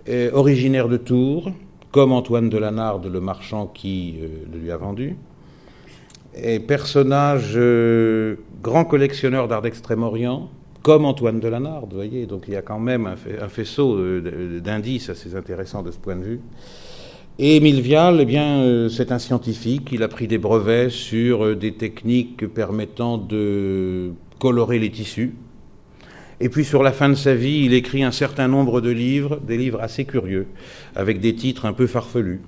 [0.07, 1.51] euh, originaire de Tours,
[1.91, 5.15] comme Antoine de Lanarde, le marchand qui euh, le lui a vendu,
[6.35, 10.51] et personnage euh, grand collectionneur d'art d'Extrême-Orient,
[10.85, 13.99] comme Antoine de Lanarde, vous voyez, donc il y a quand même un, faisceau
[14.59, 16.41] d'indices assez intéressants de ce point de vue.
[17.39, 21.71] Et Émile Vial, eh bien, c'est un scientifique, il a pris des brevets sur des
[21.71, 25.33] techniques permettant de colorer les tissus,
[26.39, 29.37] et puis sur la fin de sa vie, il écrit un certain nombre de livres,
[29.37, 30.45] des livres assez curieux,
[30.95, 32.41] avec des titres un peu farfelus.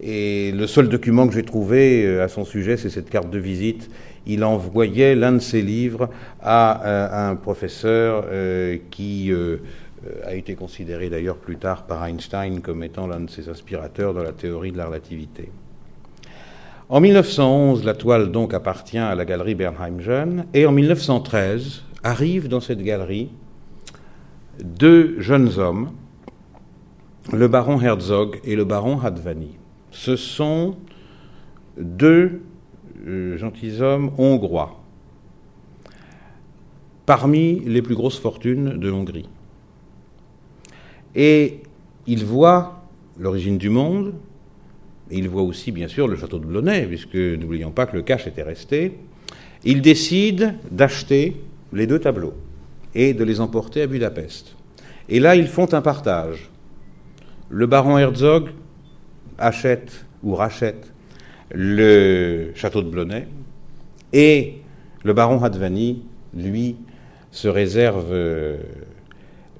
[0.00, 3.38] Et le seul document que j'ai trouvé euh, à son sujet, c'est cette carte de
[3.38, 3.90] visite.
[4.26, 6.10] Il envoyait l'un de ses livres
[6.42, 9.32] à, euh, un professeur euh, qui
[10.24, 14.22] a été considéré d'ailleurs plus tard par Einstein comme étant l'un de ses inspirateurs dans
[14.22, 15.50] la théorie de la relativité.
[16.88, 22.46] En 1911, la toile donc appartient à la galerie Bernheim Jeune, et en 1913, arrivent
[22.46, 23.30] dans cette galerie
[24.62, 25.90] deux jeunes hommes,
[27.32, 29.56] le baron Herzog et le baron Hadvani.
[29.96, 30.76] Ce sont
[31.78, 32.42] deux
[33.06, 34.84] euh, gentilshommes hongrois,
[37.06, 39.28] parmi les plus grosses fortunes de Hongrie.
[41.14, 41.60] Et
[42.06, 42.84] ils voient
[43.18, 44.12] l'origine du monde,
[45.10, 48.02] et ils voient aussi, bien sûr, le château de Blonay, puisque n'oublions pas que le
[48.02, 48.98] cache était resté.
[49.64, 51.40] Ils décident d'acheter
[51.72, 52.34] les deux tableaux
[52.94, 54.56] et de les emporter à Budapest.
[55.08, 56.50] Et là, ils font un partage.
[57.48, 58.50] Le baron Herzog
[59.38, 60.92] achète ou rachète
[61.52, 63.28] le château de Blonay
[64.12, 64.54] et
[65.04, 66.02] le baron Hadvani,
[66.34, 66.76] lui,
[67.30, 68.56] se réserve euh,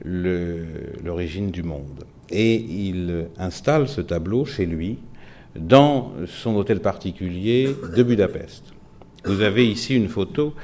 [0.05, 2.05] l'origine du monde.
[2.31, 4.99] Et il installe ce tableau chez lui
[5.55, 8.65] dans son hôtel particulier de Budapest.
[9.25, 10.55] Vous avez ici une photo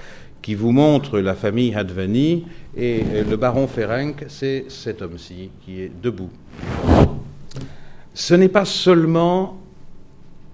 [0.43, 2.45] qui vous montre la famille Hadvani,
[2.77, 6.31] et le baron Ferenc, c'est cet homme-ci qui est debout.
[8.15, 9.59] Ce n'est pas seulement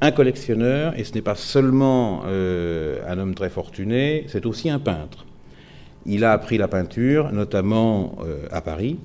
[0.01, 4.79] un collectionneur, et ce n'est pas seulement euh, un homme très fortuné, c'est aussi un
[4.79, 5.27] peintre.
[6.07, 8.99] Il a appris la peinture, notamment euh, à Paris,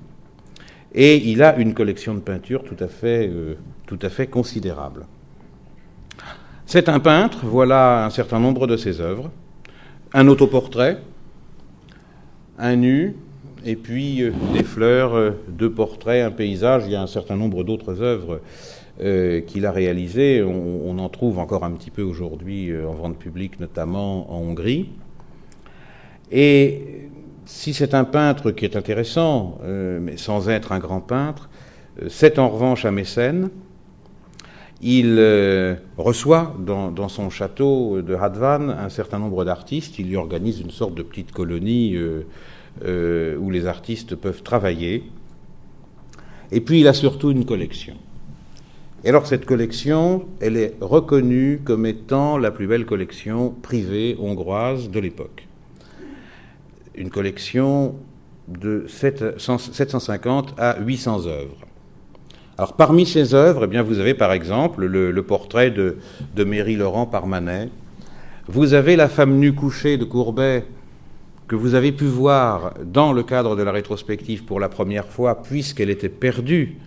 [0.94, 3.54] et il a une collection de peintures tout à fait, euh,
[3.86, 5.06] tout à fait considérable.
[6.66, 9.30] C'est un peintre, voilà un certain nombre de ses œuvres
[10.14, 10.98] un autoportrait,
[12.56, 13.16] un nu,
[13.64, 16.84] et puis euh, des fleurs, euh, deux portraits, un paysage.
[16.86, 18.40] Il y a un certain nombre d'autres œuvres
[19.00, 20.42] euh, qu'il a réalisées.
[20.42, 24.88] On, en trouve encore un petit peu aujourd'hui en vente publique, notamment en Hongrie.
[26.30, 27.08] Et
[27.44, 29.58] si c'est un peintre qui est intéressant,
[30.00, 31.50] mais sans être un grand peintre,
[32.08, 33.50] c'est en revanche un mécène
[34.80, 35.18] il
[35.98, 39.98] reçoit dans, son château de Hadvan un certain nombre d'artistes.
[39.98, 41.96] Il y organise une sorte de petite colonie
[42.84, 45.04] euh, où les artistes peuvent travailler.
[46.50, 47.94] Et puis il a surtout une collection.
[49.04, 54.90] Et alors cette collection, elle est reconnue comme étant la plus belle collection privée hongroise
[54.90, 55.46] de l'époque.
[56.94, 57.94] Une collection
[58.48, 61.66] de 750 à 800 œuvres.
[62.56, 65.98] Alors parmi ces œuvres, eh bien, vous avez par exemple le, portrait de,
[66.34, 67.68] de Méry Laurent par Manet.
[68.46, 70.64] Vous avez la femme nue couchée de Courbet
[71.46, 75.42] que vous avez pu voir dans le cadre de la rétrospective pour la première fois,
[75.42, 76.78] puisqu'elle était perdue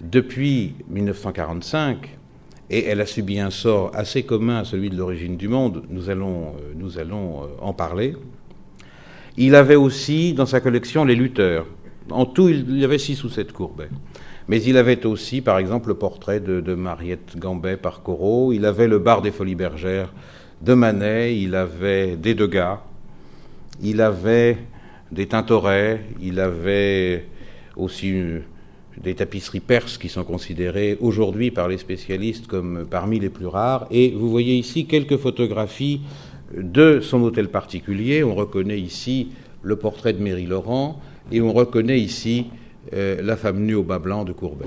[0.00, 2.18] depuis 1945,
[2.70, 6.10] et elle a subi un sort assez commun à celui de l'origine du monde, nous
[6.10, 8.16] allons, euh, nous allons euh, en parler.
[9.36, 11.66] Il avait aussi dans sa collection les lutteurs.
[12.10, 13.88] En tout, il y avait six ou sept courbets.
[14.48, 18.88] Mais il avait aussi, par exemple, le portrait de, Mariette Gambet par Corot, il avait
[18.88, 20.12] le bar des Folies Bergères
[20.60, 22.80] de Manet, il avait des Degas,
[23.80, 24.58] il avait
[25.10, 27.26] des Tintorets, il avait
[27.76, 28.14] aussi
[29.02, 33.86] des tapisseries perses qui sont considérées aujourd'hui par les spécialistes comme parmi les plus rares.
[33.90, 36.00] Et vous voyez ici quelques photographies
[36.56, 38.22] de son hôtel particulier.
[38.22, 39.28] On reconnaît ici
[39.62, 42.46] le portrait de Méry Laurent et on reconnaît ici
[42.94, 44.66] euh, la femme nue au bas blanc de Courbet.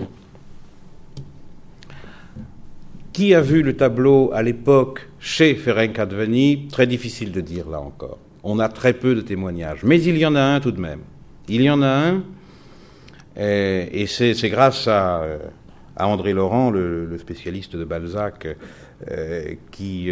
[3.13, 7.79] Qui a vu le tableau à l'époque chez Ferenc Advani Très difficile de dire là
[7.79, 8.19] encore.
[8.47, 9.83] On a très peu de témoignages.
[9.83, 11.01] Mais il y en a un tout de même.
[11.49, 12.23] Il y en a un,
[13.37, 15.37] euh, et, c'est grâce à, euh,
[15.97, 18.47] André Laurent, le, spécialiste de Balzac,
[19.71, 20.09] qui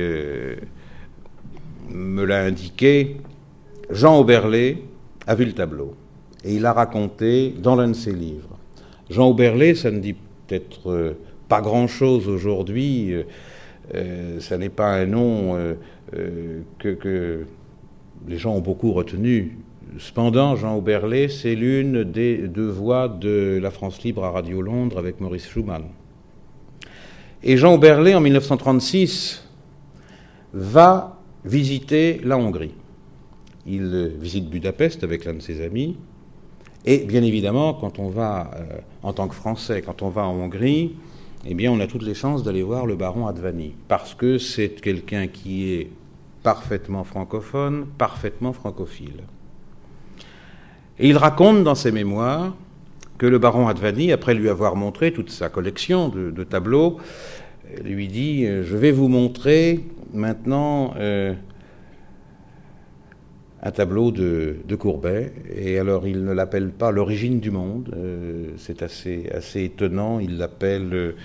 [1.90, 3.18] me l'a indiqué.
[3.90, 4.84] Jean Auberlé
[5.28, 5.96] a vu le tableau
[6.44, 8.58] et il a raconté dans l'un de ses livres.
[9.10, 10.16] Jean Auberlé, ça ne dit
[10.48, 11.16] peut-être
[11.50, 13.14] pas grand-chose aujourd'hui.
[14.40, 15.76] ça n'est pas un nom
[16.80, 17.46] que,
[18.28, 19.58] les gens ont beaucoup retenu.
[20.00, 24.98] Cependant, Jean Auberlé, c'est l'une des deux voix de la France libre à Radio Londres
[24.98, 25.84] avec Maurice Schumann.
[27.44, 29.48] Et Jean Auberlé, en 1936,
[30.54, 32.74] va visiter la Hongrie.
[33.68, 35.98] Il visite Budapest avec l'un de ses amis.
[36.86, 40.36] Et bien évidemment, quand on va, euh, en tant que Français, quand on va en
[40.36, 40.96] Hongrie,
[41.46, 44.70] eh bien, on a toutes les chances d'aller voir le baron Advani, parce que c'est
[44.70, 45.90] quelqu'un qui est
[46.44, 49.24] parfaitement francophone, parfaitement francophile.
[51.00, 52.56] Et il raconte dans ses mémoires
[53.18, 56.98] que le baron Advani, après lui avoir montré toute sa collection de, tableaux,
[57.84, 59.84] lui dit Je vais vous montrer
[60.14, 61.34] maintenant euh,
[63.62, 65.34] un tableau de, Courbet.
[65.56, 67.94] Et alors, il ne l'appelle pas l'origine du monde.
[67.96, 70.20] Euh, c'est assez, assez étonnant.
[70.20, 71.16] Il l'appelle,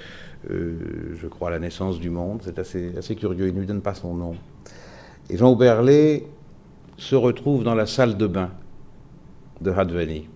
[0.50, 2.40] euh, je crois, la naissance du monde.
[2.44, 3.48] C'est assez, assez curieux.
[3.48, 4.34] Il ne lui donne pas son nom.
[5.30, 6.26] Et Jean Auberlé
[6.96, 8.50] se retrouve dans la salle de bain
[9.60, 10.28] de Hadvani.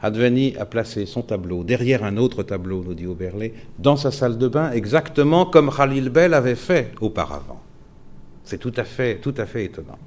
[0.00, 4.36] Hadvani a placé son tableau derrière un autre tableau, nous dit Auberlé, dans sa salle
[4.36, 7.60] de bain, exactement comme Khalil Bell avait fait auparavant.
[8.44, 9.98] C'est tout à fait, tout à fait étonnant.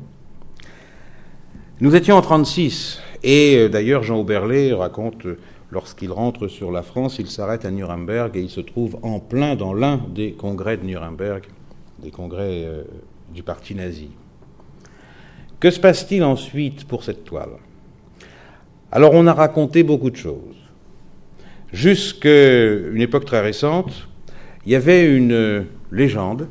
[1.81, 5.37] Nous étions en 36, et euh, d'ailleurs Jean Auberlé raconte, euh,
[5.71, 9.55] lorsqu'il rentre sur la France, il s'arrête à Nuremberg et il se trouve en plein
[9.55, 11.43] dans l'un des congrès de Nuremberg,
[12.01, 12.83] des congrès euh,
[13.33, 14.09] du parti nazi.
[15.59, 17.57] Que se passe-t-il ensuite pour cette toile?
[18.91, 20.55] Alors on a raconté beaucoup de choses.
[21.73, 24.07] Jusqu'à une époque très récente,
[24.65, 26.47] il y avait une légende,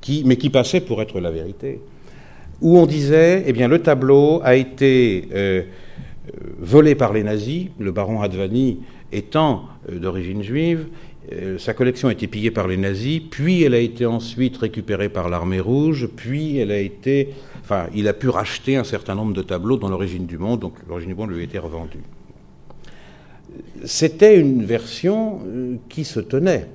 [0.00, 1.80] qui, mais qui passait pour être la vérité,
[2.60, 5.62] où on disait, eh bien, le tableau a été euh,
[6.58, 8.80] volé par les nazis, le baron Advani
[9.12, 10.86] étant euh, d'origine juive,
[11.32, 15.08] euh, sa collection a été pillée par les nazis, puis elle a été ensuite récupérée
[15.08, 19.32] par l'armée rouge, puis elle a été, enfin, il a pu racheter un certain nombre
[19.32, 22.02] de tableaux dans l'origine du monde, donc l'origine du monde lui a été revendue.
[23.84, 25.40] C'était une version
[25.88, 26.68] qui se tenait,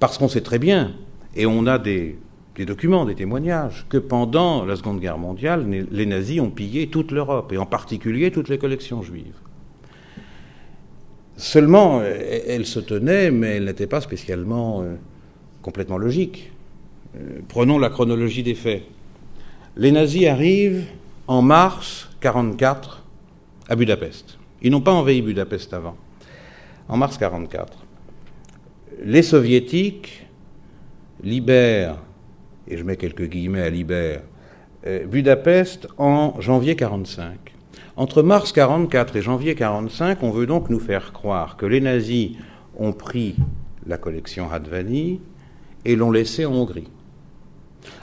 [0.00, 0.92] parce qu'on sait très bien,
[1.36, 2.16] et on a des
[2.58, 7.52] documents, des témoignages, que pendant la Seconde Guerre mondiale, les nazis ont pillé toute l'Europe,
[7.52, 9.36] et en particulier toutes les collections juives.
[11.36, 14.94] Seulement, elle se tenait, mais elle n'était pas spécialement euh,
[15.62, 16.52] complètement logique.
[17.16, 18.82] Euh, prenons la chronologie des faits.
[19.76, 20.84] Les nazis arrivent
[21.26, 23.02] en mars 1944
[23.68, 24.38] à Budapest.
[24.62, 25.96] Ils n'ont pas envahi Budapest avant.
[26.88, 27.78] En mars 1944.
[29.02, 30.26] Les soviétiques
[31.22, 31.98] libèrent
[32.68, 34.22] et je mets quelques guillemets à Libère,
[34.86, 37.43] euh, Budapest en janvier 45.
[37.96, 42.32] Entre mars 44 et janvier 45, on veut donc nous faire croire que les nazis
[42.76, 43.36] ont pris
[43.86, 45.20] la collection Hadvani
[45.84, 46.88] et l'ont laissée en Hongrie.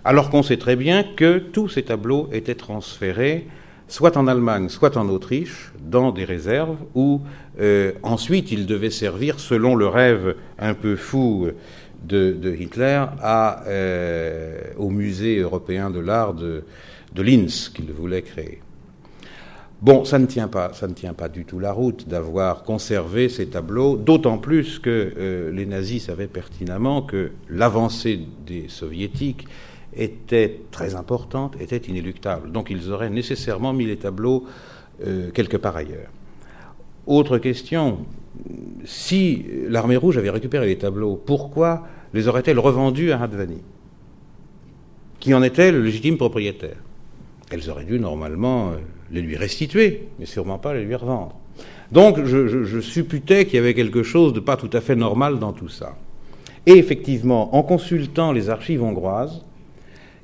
[0.05, 3.47] Alors qu'on sait très bien que tous ces tableaux étaient transférés
[3.89, 7.19] soit en Allemagne, soit en Autriche, dans des réserves où
[7.59, 11.49] euh, ensuite ils devaient servir, selon le rêve un peu fou
[12.01, 16.63] de, Hitler euh, au musée européen de l'art de,
[17.17, 18.60] Linz qu'il voulait créer.
[19.81, 20.69] Bon, ça ne tient pas,
[21.27, 26.27] du tout la route d'avoir conservé ces tableaux, d'autant plus que euh, les nazis savaient
[26.27, 29.47] pertinemment que l'avancée des soviétiques
[29.95, 32.51] était très importante, était inéluctable.
[32.51, 34.45] Donc ils auraient nécessairement mis les tableaux
[35.03, 36.11] euh, quelque part ailleurs.
[37.07, 38.05] Autre question,
[38.85, 43.63] si l'armée rouge avait récupéré les tableaux, pourquoi les aurait-elle revendus à Hadvani
[45.19, 46.77] Qui en était le légitime propriétaire?
[47.49, 48.75] Elles auraient dû normalement euh,
[49.11, 51.35] les lui restituer, mais sûrement pas les lui revendre.
[51.91, 55.51] Donc je, supputais qu'il y avait quelque chose de pas tout à fait normal dans
[55.51, 55.97] tout ça.
[56.65, 59.43] Et effectivement, en consultant les archives hongroises,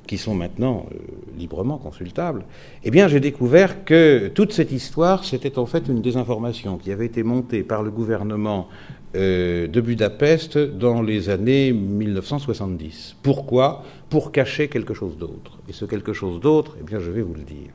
[0.06, 0.96] qui sont maintenant euh,
[1.38, 2.44] librement consultables,
[2.82, 7.04] eh bien j'ai découvert que toute cette histoire, c'était en fait une désinformation qui avait
[7.04, 8.68] été montée par le gouvernement
[9.16, 13.16] euh, de Budapest dans les années 1970.
[13.22, 13.84] Pourquoi?
[14.08, 15.58] Pour cacher quelque chose d'autre.
[15.68, 17.70] Et ce quelque chose d'autre, eh bien je vais vous le dire.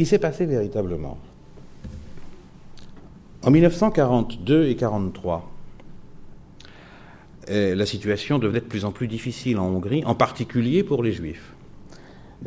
[0.00, 1.18] Qui s'est passé véritablement.
[3.42, 5.52] En 1942 et 1943,
[7.50, 11.12] euh, la situation devenait de plus en plus difficile en Hongrie, en particulier pour les
[11.12, 11.52] juifs.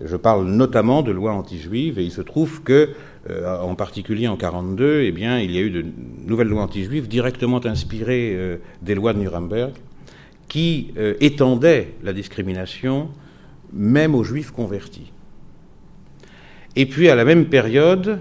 [0.04, 2.89] Je parle notamment de lois anti-juives, et il se trouve que,
[3.30, 5.86] euh, en particulier en 1942, eh bien, il y a eu de
[6.26, 9.74] nouvelles lois anti-juives directement inspirées euh, des lois de Nuremberg,
[10.47, 13.10] qui étendaient la discrimination
[13.72, 15.12] même aux juifs convertis.
[16.76, 18.19] Et puis, à la même période,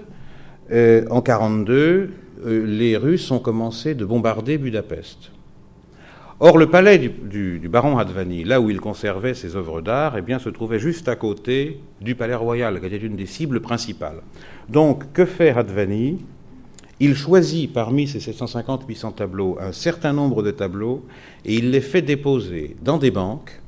[0.71, 2.09] euh, en 1942,
[2.45, 5.31] euh, les Russes ont commencé de bombarder Budapest.
[6.39, 10.39] Or, le palais du, baron Hadvani, là où il conservait ses œuvres d'art, eh bien,
[10.39, 14.21] se trouvait juste à côté du palais royal, qui était une des cibles principales.
[14.67, 16.19] Donc, que fait Hadvani?
[16.99, 21.03] Il choisit parmi ses 750-800 tableaux un certain nombre de tableaux
[21.43, 23.61] et il les fait déposer dans des banques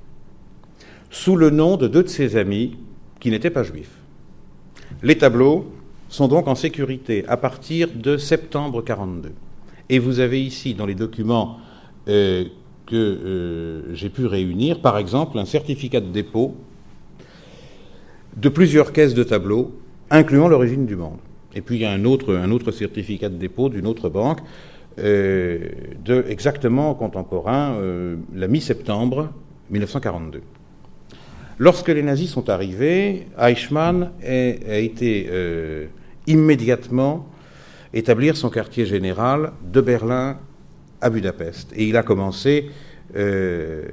[1.09, 2.77] sous le nom de deux de ses amis
[3.19, 3.97] qui n'étaient pas juifs.
[5.03, 5.65] Les tableaux
[6.09, 9.31] sont donc en sécurité à partir de septembre 42.
[9.89, 11.57] Et vous avez ici dans les documents
[12.07, 12.45] euh,
[12.85, 16.55] que euh, j'ai pu réunir, par exemple, un certificat de dépôt
[18.37, 19.73] de plusieurs caisses de tableaux,
[20.09, 21.19] incluant l'origine du monde.
[21.55, 24.39] Et puis il y a un autre, certificat de dépôt d'une autre banque,
[24.99, 25.69] euh,
[26.27, 27.77] exactement contemporain,
[28.33, 29.29] la mi-septembre
[29.69, 30.41] 1942.
[31.57, 35.29] Lorsque les nazis sont arrivés, Eichmann a, été
[36.27, 37.27] immédiatement
[37.93, 40.37] établir son quartier général de Berlin
[41.01, 41.71] à Budapest.
[41.75, 42.69] Et il a commencé
[43.15, 43.85] euh,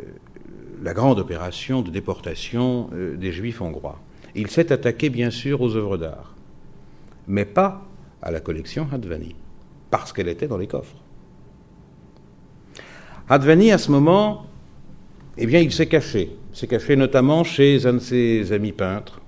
[0.82, 4.00] la grande opération de déportation euh, des juifs hongrois.
[4.34, 6.34] Il s'est attaqué bien sûr aux œuvres d'art,
[7.28, 7.82] mais pas
[8.20, 9.36] à la collection Hadvani,
[9.90, 10.96] parce qu'elle était dans les coffres.
[13.28, 14.46] Hadvani, à ce moment,
[15.38, 16.36] eh bien, il s'est caché.
[16.52, 19.20] S'est caché notamment chez un de ses amis peintres,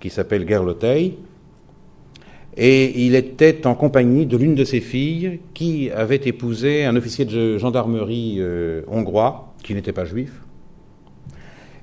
[0.00, 1.16] qui s'appelle Gerlotei,
[2.56, 7.24] et il était en compagnie de l'une de ses filles qui avait épousé un officier
[7.24, 10.32] de gendarmerie euh, hongrois qui n'était pas juif.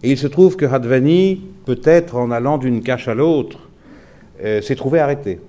[0.03, 3.69] Et il se trouve que Hadvani, peut-être en allant d'une cache à l'autre,
[4.43, 5.39] euh, s'est trouvé arrêté.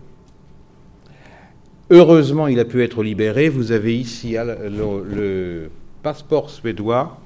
[1.91, 3.49] Heureusement, il a pu être libéré.
[3.49, 5.71] Vous avez ici le
[6.03, 7.19] passeport suédois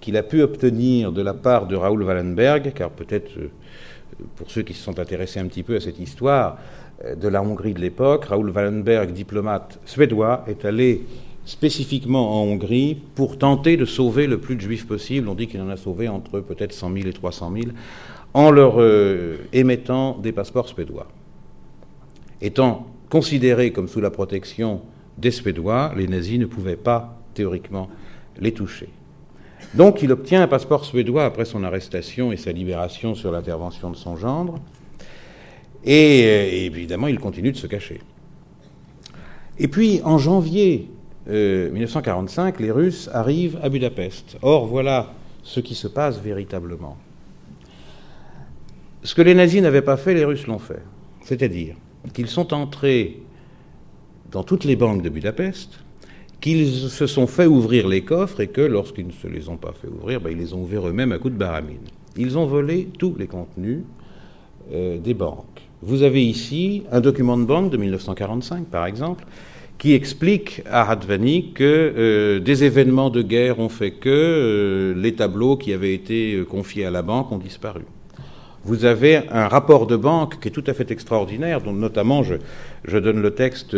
[0.00, 3.50] qu'il a pu obtenir de la part de Raoul Wallenberg, car peut-être euh,
[4.36, 6.58] pour ceux qui se sont intéressés un petit peu à cette histoire,
[7.04, 11.02] euh, de la Hongrie de l'époque, Raoul Wallenberg, diplomate suédois, est allé
[11.44, 15.28] spécifiquement en Hongrie pour tenter de sauver le plus de juifs possible.
[15.28, 17.66] On dit qu'il en a sauvé entre peut-être 100 000 et 300 000
[18.34, 21.06] en leur euh, émettant des passeports suédois.
[22.40, 24.82] Étant considérés comme sous la protection
[25.16, 27.88] des Suédois, les nazis ne pouvaient pas théoriquement
[28.38, 28.88] les toucher.
[29.74, 33.96] Donc il obtient un passeport suédois après son arrestation et sa libération sur l'intervention de
[33.96, 34.58] son gendre.
[35.84, 38.00] Et, euh, évidemment, il continue de se cacher.
[39.58, 40.88] Et puis, en janvier
[41.26, 44.38] 1945, euh, les Russes arrivent à Budapest.
[44.42, 45.12] Or, voilà
[45.42, 46.96] ce qui se passe véritablement.
[49.02, 50.82] Ce que les nazis n'avaient pas fait, les Russes l'ont fait.
[51.22, 51.76] C'est-à-dire
[52.12, 53.22] qu'ils sont entrés
[54.30, 55.80] dans toutes les banques de Budapest,
[56.40, 59.72] qu'ils se sont fait ouvrir les coffres et que lorsqu'ils ne se les ont pas
[59.72, 61.78] fait ouvrir, ben, ils les ont ouverts eux-mêmes à coups de baramine.
[62.16, 63.80] Ils ont volé tous les contenus
[64.72, 65.62] euh, des banques.
[65.82, 69.24] Vous avez ici un document de banque de 1945, par exemple,
[69.78, 75.14] qui explique à Hadvani que euh, des événements de guerre ont fait que euh, les
[75.14, 77.82] tableaux qui avaient été confiés à la banque ont disparu.
[78.68, 82.36] Vous avez un rapport de banque qui est tout à fait extraordinaire, dont notamment je,
[82.98, 83.74] donne le texte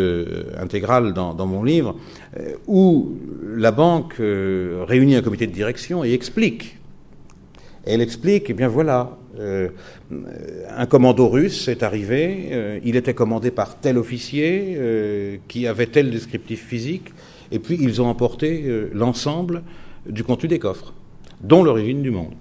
[0.59, 1.95] intégral dans, mon livre,
[2.67, 3.17] où
[3.57, 6.77] la banque réunit un comité de direction et explique.
[7.85, 9.69] Elle explique, eh bien voilà, euh,
[10.77, 15.87] un commando russe est arrivé, euh, il était commandé par tel officier euh, qui avait
[15.87, 17.13] tel descriptif physique,
[17.53, 19.63] et puis ils ont emporté l'ensemble
[20.09, 20.93] du contenu des coffres,
[21.41, 22.35] dont l'origine du monde.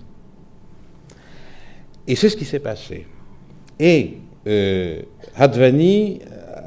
[2.09, 3.05] Et c'est ce qui s'est passé.
[3.79, 4.17] Et
[5.35, 6.19] Hadvani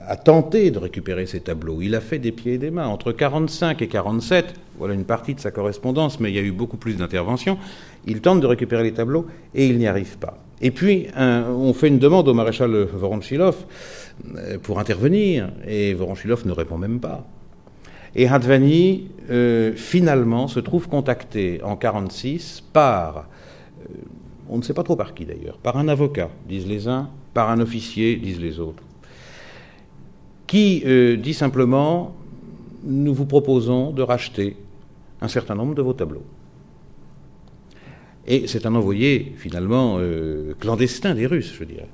[0.07, 1.83] a tenté de récupérer ces tableaux.
[1.83, 2.87] Il a fait des pieds et des mains.
[2.87, 6.53] Entre 45 et 47, voilà une partie de sa correspondance, mais il y a eu
[6.53, 7.59] beaucoup plus d'interventions.
[8.07, 10.39] Il tente de récupérer les tableaux et il n'y arrive pas.
[10.61, 13.57] Et puis, on fait une demande au maréchal Voronchilov
[14.37, 17.27] euh, pour intervenir, et Voronchilov ne répond même pas.
[18.15, 23.21] Et Hadvani, euh, finalement, se trouve contacté en 46 par, euh,
[24.53, 27.51] on ne sait pas trop par qui d'ailleurs, par un avocat, disent les uns, par
[27.51, 28.83] un officier, disent les autres,
[30.47, 30.85] qui
[31.19, 32.15] dit simplement,
[32.85, 34.57] nous vous proposons de racheter
[35.23, 36.25] un certain nombre de vos tableaux.
[38.27, 41.89] Et c'est un envoyé, finalement, euh, clandestin des Russes, je dirais.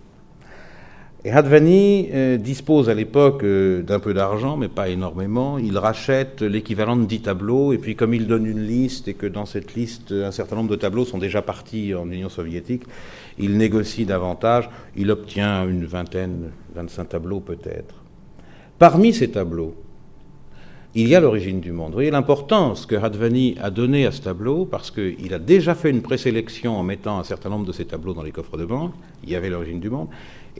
[1.25, 5.59] Et Hadvani euh, dispose à l'époque euh, d'un peu d'argent, mais pas énormément.
[5.59, 9.27] Il rachète l'équivalent de 10 tableaux, et puis comme il donne une liste, et que
[9.27, 12.85] dans cette liste, un certain nombre de tableaux sont déjà partis en Union soviétique,
[13.37, 14.71] il négocie davantage.
[14.97, 17.97] Il obtient une vingtaine, 25 tableaux peut-être.
[18.79, 19.75] Parmi ces tableaux,
[20.95, 21.89] il y a l'origine du monde.
[21.89, 25.91] Vous voyez l'importance que Hadvani a donnée à ce tableau, parce qu'il a déjà fait
[25.91, 28.93] une présélection en mettant un certain nombre de ces tableaux dans les coffres de banque,
[29.25, 30.09] il y avait l'origine du monde,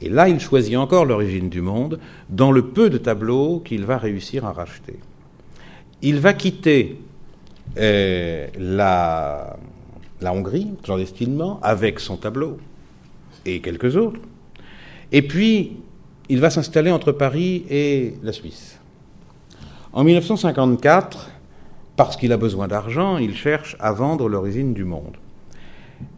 [0.01, 3.97] Et là, il choisit encore l'origine du monde dans le peu de tableaux qu'il va
[3.97, 4.97] réussir à racheter.
[6.01, 6.99] Il va quitter
[7.77, 9.57] euh, la,
[10.21, 12.57] la Hongrie, clandestinement, avec son tableau
[13.45, 14.21] et quelques autres.
[15.11, 15.77] Et puis,
[16.29, 18.79] il va s'installer entre Paris et la Suisse.
[19.91, 21.31] En 1954,
[21.97, 25.17] parce qu'il a besoin d'argent, il cherche à vendre l'origine du monde.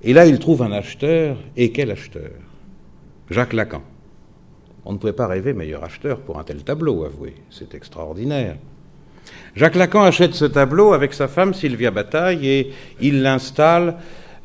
[0.04, 2.32] Et là, il trouve un acheteur, et quel acheteur?
[3.32, 3.82] Jacques Lacan.
[4.84, 8.58] On ne pouvait pas rêver meilleur acheteur pour un tel tableau, avouez, c'est extraordinaire.
[9.56, 13.96] Jacques Lacan achète ce tableau avec sa femme Sylvia Bataille et il l'installe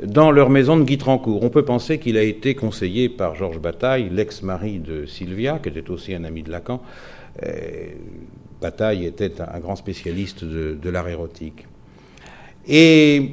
[0.01, 1.43] dans leur maison de Guitrancourt.
[1.43, 5.91] On peut penser qu'il a été conseillé par Georges Bataille, l'ex-mari de Sylvia, qui était
[5.91, 6.80] aussi un ami de Lacan.
[7.43, 7.89] Euh,
[8.61, 11.66] Bataille était un grand spécialiste de, l'art érotique.
[12.68, 13.32] Et,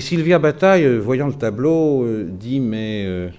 [0.00, 3.30] Sylvia Bataille, euh, voyant le tableau, euh, dit Mais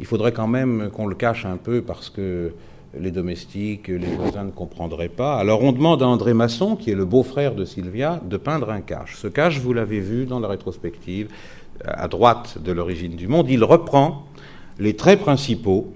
[0.00, 2.52] il faudrait quand même qu'on le cache un peu parce que
[2.98, 5.36] les domestiques, les voisins ne comprendraient pas.
[5.36, 8.80] Alors on demande à André Masson, qui est le beau-frère de Sylvia, de peindre un
[8.80, 9.16] cache.
[9.16, 11.28] Ce cache, vous l'avez vu dans la rétrospective,
[11.84, 14.26] à droite de l'origine du monde, il reprend
[14.78, 15.92] les traits principaux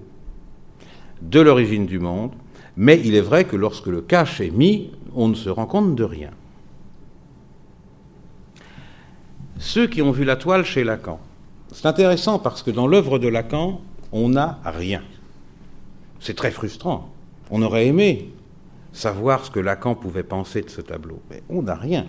[1.21, 2.31] de l'origine du monde,
[2.75, 5.95] mais il est vrai que lorsque le cache est mis, on ne se rend compte
[5.95, 6.31] de rien.
[9.57, 11.19] Ceux qui ont vu la toile chez Lacan,
[11.71, 13.81] c'est intéressant parce que dans l'œuvre de Lacan,
[14.13, 15.01] on n'a rien.
[16.19, 17.09] C'est très frustrant.
[17.51, 18.29] On aurait aimé
[18.93, 22.05] savoir ce que Lacan pouvait penser de ce tableau, mais on n'a rien.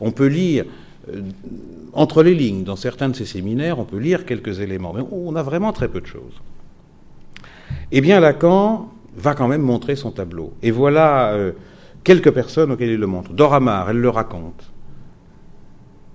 [0.00, 0.64] on peut lire
[1.12, 1.22] euh,
[1.92, 5.36] entre les lignes, dans certains de ces séminaires, on peut lire quelques éléments, mais on
[5.36, 6.40] a vraiment très peu de choses.
[7.92, 10.54] Eh bien, Lacan va quand même montrer son tableau.
[10.62, 11.52] Et voilà euh,
[12.02, 13.32] quelques personnes auxquelles il le montre.
[13.32, 14.70] Dora Maar, elle le raconte.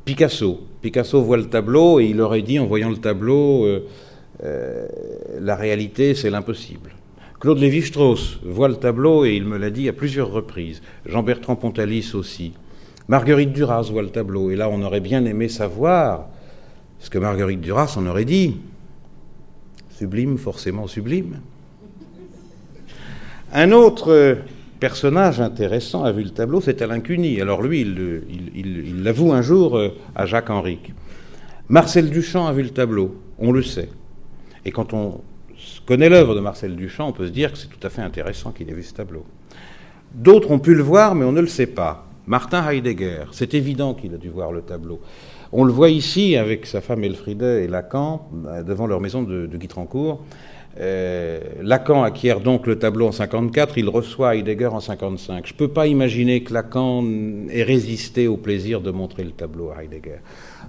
[0.05, 0.61] Picasso.
[0.81, 3.85] Picasso voit le tableau et il aurait dit, en voyant le tableau, euh,
[4.43, 4.87] euh,
[5.39, 6.91] la réalité, c'est l'impossible.
[7.39, 10.81] Claude Lévi-Strauss voit le tableau et il me l'a dit à plusieurs reprises.
[11.05, 12.53] Jean-Bertrand Pontalis aussi.
[13.07, 16.27] Marguerite Duras voit le tableau et là, on aurait bien aimé savoir
[16.99, 18.57] ce que Marguerite Duras en aurait dit.
[19.89, 21.39] Sublime, forcément sublime.
[23.51, 24.37] Un autre
[24.79, 27.41] personnage intéressant a vu le tableau, c'est Alain Cuny.
[27.41, 30.93] Alors lui, il l'avoue un jour euh, à Jacques Henrique.
[31.67, 33.89] Marcel Duchamp a vu le tableau, on le sait.
[34.65, 35.21] Et quand on
[35.85, 38.51] connaît l'œuvre de Marcel Duchamp, on peut se dire que c'est tout à fait intéressant
[38.51, 39.25] qu'il ait vu ce tableau.
[40.13, 42.05] D'autres ont pu le voir, mais on ne le sait pas.
[42.27, 45.01] Martin Heidegger, c'est évident qu'il a dû voir le tableau.
[45.51, 49.47] On le voit ici avec sa femme Elfriede et Lacan euh, devant leur maison de,
[49.47, 50.23] de Guitrancourt.
[50.79, 55.45] Euh, Lacan acquiert donc le tableau en 54, il reçoit Heidegger en 55.
[55.45, 57.03] Je ne peux pas imaginer que Lacan
[57.49, 60.19] ait résisté au plaisir de montrer le tableau à Heidegger.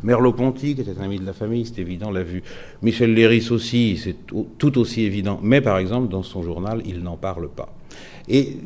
[0.02, 2.42] Merleau-Ponty, qui était un ami de la famille, c'est évident, l'a vu.
[2.82, 4.16] Michel Léris aussi, c'est
[4.58, 5.38] tout aussi évident.
[5.42, 7.72] Mais par exemple, dans son journal, il n'en parle pas.
[8.28, 8.56] Et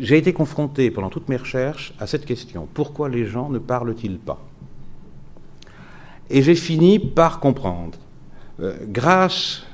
[0.00, 2.68] j'ai été confronté pendant toutes mes recherches à cette question.
[2.72, 4.40] Pourquoi les gens ne parlent-ils pas?
[6.28, 7.98] Et j'ai fini par comprendre.
[8.60, 9.64] Euh, grâce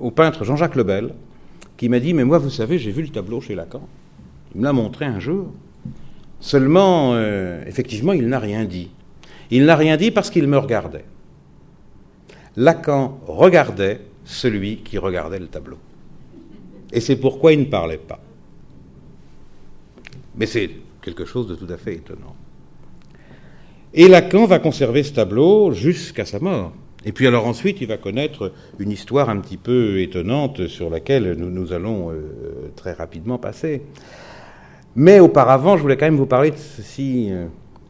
[0.00, 1.14] au peintre Jean-Jacques Lebel,
[1.76, 3.86] qui m'a dit Mais moi, vous savez, j'ai vu le tableau chez Lacan.
[4.54, 5.52] Il me l'a montré un jour.
[6.40, 8.90] Seulement, euh, effectivement, il n'a rien dit.
[9.50, 11.04] Il n'a rien dit parce qu'il me regardait.
[12.56, 15.78] Lacan regardait celui qui regardait le tableau.
[16.92, 18.20] Et c'est pourquoi il ne parlait pas.
[20.36, 20.70] Mais c'est
[21.02, 22.34] quelque chose de tout à fait étonnant.
[23.94, 26.72] Et Lacan va conserver ce tableau jusqu'à sa mort.
[27.06, 31.32] Et puis alors ensuite, il va connaître une histoire un petit peu étonnante sur laquelle
[31.38, 33.80] nous, allons euh, très rapidement passer.
[34.96, 37.28] Mais auparavant, je voulais quand même vous parler de ceci.
[37.30, 37.46] Euh,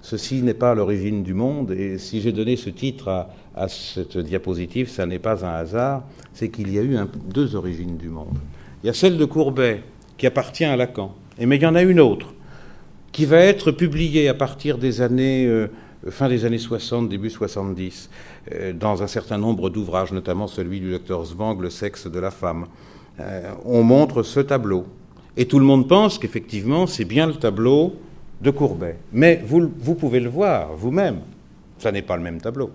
[0.06, 4.88] Ceci n'est pas l'origine du monde, et si j'ai donné ce titre à, cette diapositive,
[4.88, 6.96] ça n'est pas un hasard, c'est qu'il y a eu
[7.28, 8.38] deux origines du monde.
[8.84, 9.82] Il y a celle de Courbet,
[10.16, 12.34] qui appartient à Lacan, et mais il y en a une autre,
[13.10, 15.66] qui va être publiée à partir des années, euh,
[16.10, 18.10] fin des années 60, début 70,
[18.52, 22.30] euh, dans un certain nombre d'ouvrages, notamment celui du docteur Zwang, Le sexe de la
[22.30, 22.66] femme.
[23.20, 24.86] Euh, on montre ce tableau.
[25.36, 27.94] Et tout le monde pense qu'effectivement, c'est bien le tableau
[28.40, 28.96] de Courbet.
[29.12, 31.20] Mais vous, vous pouvez le voir vous-même,
[31.78, 32.70] ça n'est pas le même tableau.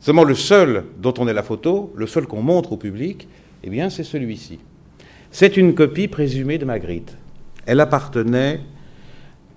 [0.00, 3.26] Seulement le seul dont on est la photo, le seul qu'on montre au public,
[3.62, 4.58] eh bien c'est celui-ci.
[5.30, 7.16] C'est une copie présumée de Magritte.
[7.66, 8.60] Elle appartenait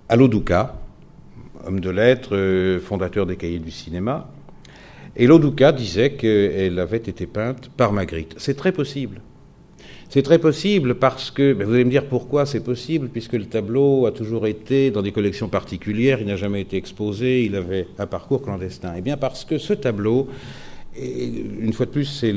[0.08, 0.74] à Loduca,
[1.66, 4.30] homme de lettres, euh, fondateur des cahiers du cinéma.
[5.16, 8.34] Et Loduca disait qu'elle avait été peinte par Magritte.
[8.38, 9.20] C'est très possible.
[10.08, 13.44] C'est très possible parce que, ben, vous allez me dire pourquoi c'est possible, puisque le
[13.44, 17.86] tableau a toujours été dans des collections particulières, il n'a jamais été exposé, il avait
[17.98, 18.94] un parcours clandestin.
[18.96, 20.28] Eh bien parce que ce tableau
[21.00, 22.34] une fois de plus, c'est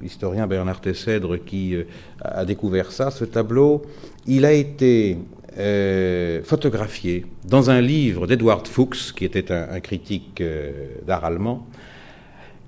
[0.00, 1.84] l'historien Bernard Tessèdre qui euh,
[2.22, 3.10] a découvert ça.
[3.10, 3.82] Ce tableau,
[4.26, 5.18] il a été
[5.60, 11.66] euh, photographié dans un livre d'Edward Fuchs, qui était un, critique euh, d'art allemand,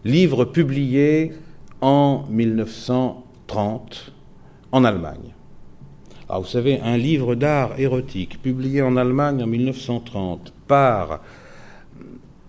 [0.05, 1.33] livre publié
[1.81, 4.13] en 1930
[4.73, 5.35] en Allemagne.
[6.29, 11.23] Alors vous savez, un livre d'art érotique publié en Allemagne en 1930 par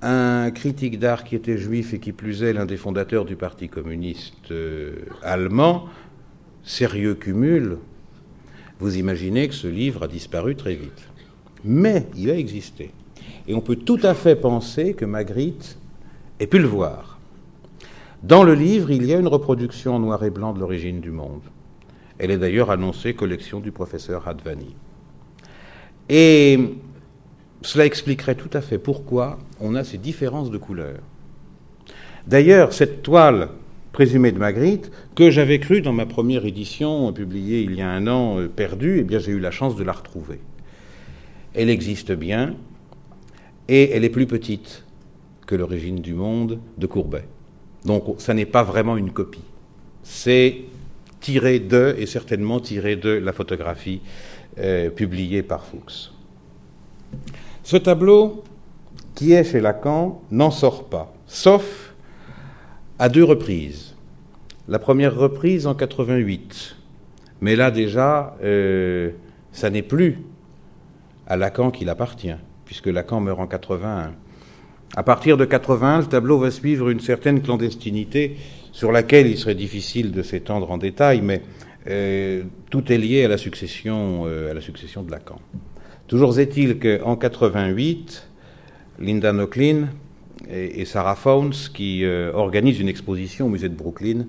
[0.01, 3.69] un critique d'art qui était juif et qui plus est l'un des fondateurs du Parti
[3.69, 5.85] communiste euh, allemand,
[6.63, 7.77] sérieux cumul,
[8.79, 11.07] vous imaginez que ce livre a disparu très vite.
[11.63, 12.91] Mais il a existé.
[13.47, 15.77] Et on peut tout à fait penser que Magritte
[16.39, 17.19] ait pu le voir.
[18.21, 21.11] Dans le livre, il y a une reproduction en noir et blanc de l'origine du
[21.11, 21.41] monde.
[22.17, 24.75] Elle est d'ailleurs annoncée collection du professeur Hadvani.
[26.09, 26.77] Et
[27.61, 31.01] cela expliquerait tout à fait pourquoi on a ces différences de couleurs.
[32.27, 33.49] D'ailleurs, cette toile
[33.93, 38.07] présumée de Magritte, que j'avais cru dans ma première édition publiée il y a un
[38.07, 40.39] an euh, perdue, eh bien j'ai eu la chance de la retrouver.
[41.53, 42.55] Elle existe bien
[43.69, 44.83] et elle est plus petite
[45.45, 47.25] que l'origine du monde de Courbet.
[47.85, 49.43] Donc ça n'est pas vraiment une copie.
[50.01, 50.61] C'est
[51.21, 54.01] tiré de, et certainement tiré de la photographie
[54.57, 56.11] euh, publiée par Fuchs.
[57.63, 58.43] Ce tableau,
[59.13, 61.92] qui est chez Lacan, n'en sort pas, sauf
[63.03, 63.95] à deux reprises.
[64.69, 66.77] La première reprise en 88,
[67.41, 69.09] mais là déjà, euh,
[69.51, 70.19] ça n'est plus
[71.27, 74.13] à Lacan qu'il appartient, puisque Lacan meurt en 81.
[74.95, 78.37] À partir de 81, le tableau va suivre une certaine clandestinité
[78.71, 81.41] sur laquelle il serait difficile de s'étendre en détail, mais
[81.89, 85.41] euh, tout est lié à la succession, euh, à la succession de Lacan.
[86.07, 88.29] Toujours est-il qu'en 88,
[88.99, 89.89] Linda Nochlin
[90.49, 94.25] et, Sarah Fownes, qui euh, organisent une exposition au musée de Brooklyn,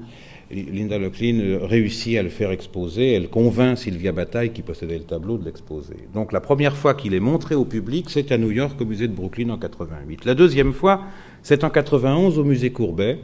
[0.51, 3.13] Linda Nochlin euh, réussit à le faire exposer.
[3.13, 5.97] Elle convainc Sylvia Bataille, qui possédait le tableau, de l'exposer.
[6.13, 9.09] Donc la première fois qu'il est montré au public, c'est à New York, au musée
[9.09, 10.25] de Brooklyn, en 88.
[10.25, 11.03] La deuxième fois,
[11.43, 13.19] c'est en 91 au musée Courbet,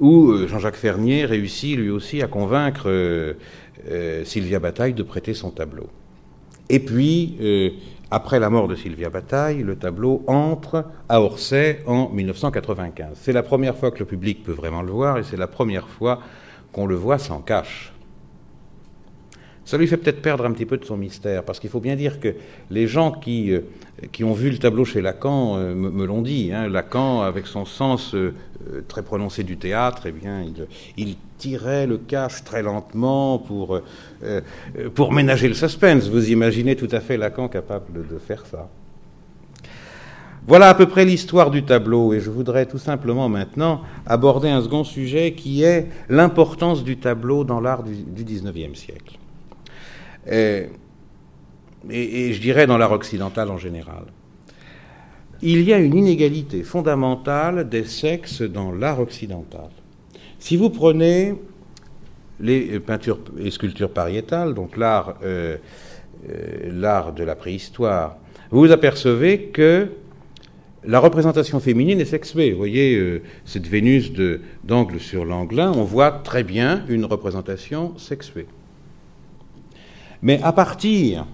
[0.00, 3.34] où euh, Jean-Jacques Fernier réussit lui aussi à convaincre
[4.24, 5.88] Sylvia Bataille de prêter son tableau.
[6.68, 7.36] Et puis,
[8.12, 13.12] après la mort de Sylvia Bataille, le tableau entre à Orsay en 1995.
[13.14, 15.88] C'est la première fois que le public peut vraiment le voir et c'est la première
[15.88, 16.20] fois
[16.72, 17.94] qu'on le voit sans cache.
[19.64, 21.96] Ça lui fait peut-être perdre un petit peu de son mystère, parce qu'il faut bien
[21.96, 22.34] dire que
[22.68, 23.60] les gens qui, euh,
[24.10, 26.50] qui ont vu le tableau chez Lacan euh, me, l'ont dit.
[26.52, 26.68] Hein.
[26.68, 28.34] Lacan, avec son sens euh,
[28.88, 30.44] très prononcé du théâtre, eh bien,
[30.96, 33.80] il, tirait le cache très lentement pour,
[34.94, 36.08] pour ménager le suspense.
[36.08, 38.68] Vous imaginez tout à fait Lacan capable de faire ça.
[40.46, 44.60] Voilà à peu près l'histoire du tableau et je voudrais tout simplement maintenant aborder un
[44.62, 49.18] second sujet qui est l'importance du tableau dans l'art du, du 19e siècle.
[50.30, 50.66] Euh,
[51.90, 54.04] et, je dirais dans l'art occidental en général.
[55.42, 59.70] Il y a une inégalité fondamentale des sexes dans l'art occidental.
[60.38, 61.34] Si vous prenez
[62.40, 65.56] les peintures et sculptures pariétales, donc l'art, euh,
[66.28, 68.16] euh, l'art de la préhistoire,
[68.50, 69.88] vous vous apercevez que
[70.84, 72.52] la représentation féminine est sexuée.
[72.52, 74.12] Vous voyez cette Vénus
[74.64, 78.46] d'angle sur l'anglin, on voit très bien une représentation sexuée.
[80.22, 81.26] Mais à partir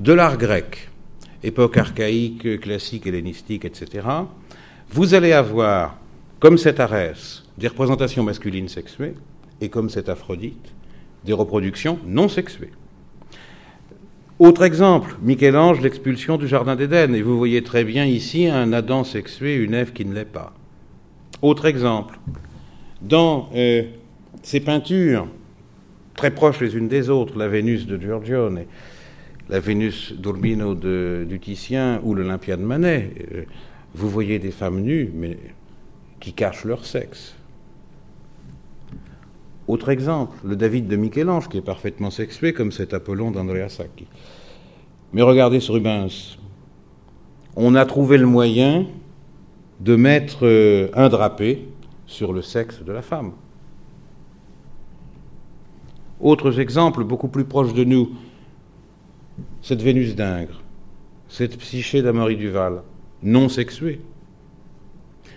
[0.00, 0.88] de l'art grec,
[1.42, 4.06] époque archaïque, classique, hellénistique, etc.,
[4.88, 5.98] vous allez avoir,
[6.40, 9.14] comme cet Arès, des représentations masculines sexuées,
[9.60, 10.72] et comme cet Aphrodite,
[11.26, 12.70] des reproductions non sexuées.
[14.38, 19.04] Autre exemple, Michel-Ange, l'expulsion du Jardin d'Éden, et vous voyez très bien ici un Adam
[19.04, 20.54] sexué, une Ève qui ne l'est pas.
[21.42, 22.18] Autre exemple,
[23.02, 23.82] dans euh,
[24.42, 25.28] ces peintures
[26.14, 28.64] très proches les unes des autres, la Vénus de Giorgione,
[29.50, 33.12] la Vénus d'Urbino du Titien ou l'Olympia de Manet.
[33.34, 33.44] Euh,
[33.94, 35.36] vous voyez des femmes nues, mais
[36.20, 37.34] qui cachent leur sexe.
[39.66, 44.06] Autre exemple, le David de Michel-Ange, qui est parfaitement sexué, comme cet Apollon d'Andrea Sacchi.
[45.12, 46.38] Mais regardez ce Rubens.
[47.56, 48.86] On a trouvé le moyen
[49.80, 51.66] de mettre euh, un drapé
[52.06, 53.32] sur le sexe de la femme.
[56.20, 58.10] Autres exemples beaucoup plus proches de nous,
[59.62, 60.62] cette Vénus d'Ingres,
[61.28, 62.82] cette psyché d'Amory Duval,
[63.22, 64.00] non sexuée.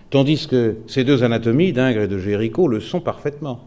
[0.10, 3.62] Tandis que ces deux anatomies, d'Ingres et de Géricault, le sont parfaitement.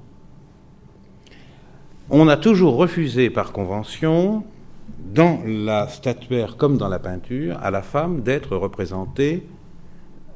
[2.09, 4.45] On a toujours refusé par convention,
[5.13, 9.47] dans la statuaire comme dans la peinture, à la femme d'être représentée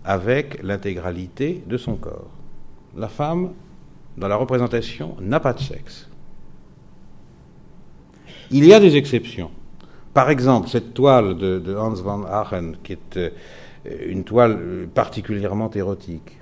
[0.05, 2.31] avec l'intégralité de son corps.
[2.97, 3.53] La femme,
[4.17, 6.09] dans la représentation, n'a pas de sexe.
[8.51, 9.51] Il y a des exceptions.
[10.13, 13.31] Par exemple, cette toile de, Hans van Aachen, qui est euh,
[14.09, 16.37] une toile euh, particulièrement érotique,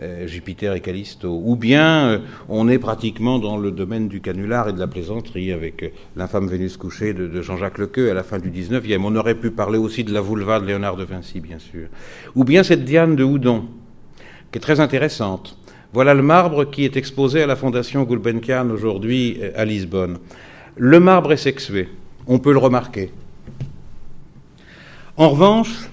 [0.00, 4.72] euh, Jupiter et Callisto, ou bien on est pratiquement dans le domaine du canular et
[4.72, 9.00] de la plaisanterie avec l'infâme Vénus couchée de, Jean-Jacques Lequeux à la fin du 19e.
[9.04, 11.88] On aurait pu parler aussi de la vulva de Léonard de Vinci, bien sûr.
[12.36, 13.64] Ou bien cette Diane de Houdon,
[14.52, 15.56] qui est très intéressante.
[15.92, 20.18] Voilà le marbre qui est exposé à la Fondation Gulbenkian aujourd'hui à Lisbonne.
[20.76, 21.88] Le marbre est sexué,
[22.26, 23.10] on peut le remarquer.
[25.16, 25.88] En revanche,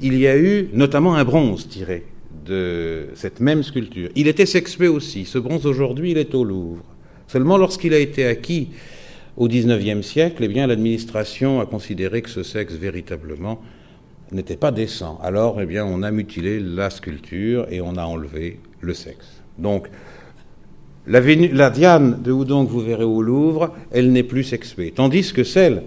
[0.00, 2.04] il y a eu notamment un bronze tiré
[2.46, 4.10] de cette même sculpture.
[4.16, 5.24] Il était sexué aussi.
[5.24, 6.84] Ce bronze aujourd'hui, il est au Louvre.
[7.28, 8.70] Seulement lorsqu'il a été acquis
[9.36, 13.60] au XIXe siècle, eh bien l'administration a considéré que ce sexe véritablement
[14.32, 15.18] n'était pas décent.
[15.22, 19.42] Alors, eh bien, on a mutilé la sculpture et on a enlevé le sexe.
[19.58, 19.88] Donc,
[21.06, 24.92] la, Diane de Houdon que vous verrez au Louvre, elle n'est plus sexuée.
[24.94, 25.82] Tandis que celle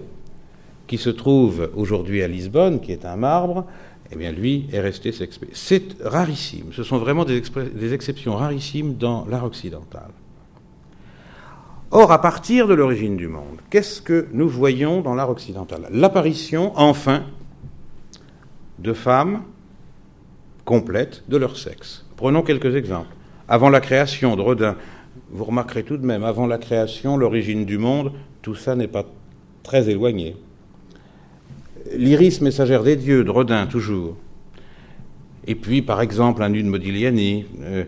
[0.86, 3.64] qui se trouve aujourd'hui à Lisbonne, qui est un marbre,
[4.12, 5.48] eh bien lui est resté sexué.
[5.52, 6.72] C'est rarissime.
[6.72, 7.42] Ce sont vraiment des,
[7.74, 10.10] des exceptions rarissimes dans l'art occidental.
[11.90, 15.86] Or, à partir de l'origine du monde, qu'est-ce que nous voyons dans l'art occidental?
[15.90, 17.22] L'apparition, enfin,
[18.78, 19.42] de femmes
[20.64, 22.04] complètes de leur sexe.
[22.16, 23.14] Prenons quelques exemples.
[23.48, 24.76] Avant la création de Rodin,
[25.30, 28.12] vous remarquerez tout de même, avant la création, l'origine du monde,
[28.42, 29.04] tout ça n'est pas
[29.62, 30.36] très éloigné.
[31.94, 34.16] L'iris messagère des dieux, de Rodin, toujours.
[35.46, 37.84] Et puis, par exemple, un nu de Modigliani, euh,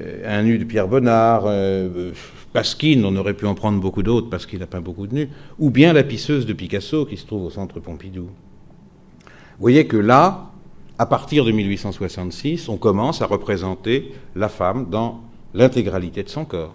[0.00, 2.12] euh, un nu de Pierre Bonnard, euh,
[2.52, 5.28] Pasquine, on aurait pu en prendre beaucoup d'autres parce qu'il a peint beaucoup de nus,
[5.58, 8.24] ou bien la pisseuse de Picasso qui se trouve au centre Pompidou.
[8.24, 10.50] Vous voyez que là,
[10.98, 15.22] à partir de 1866, on commence à représenter la femme dans
[15.54, 16.74] l'intégralité de son corps.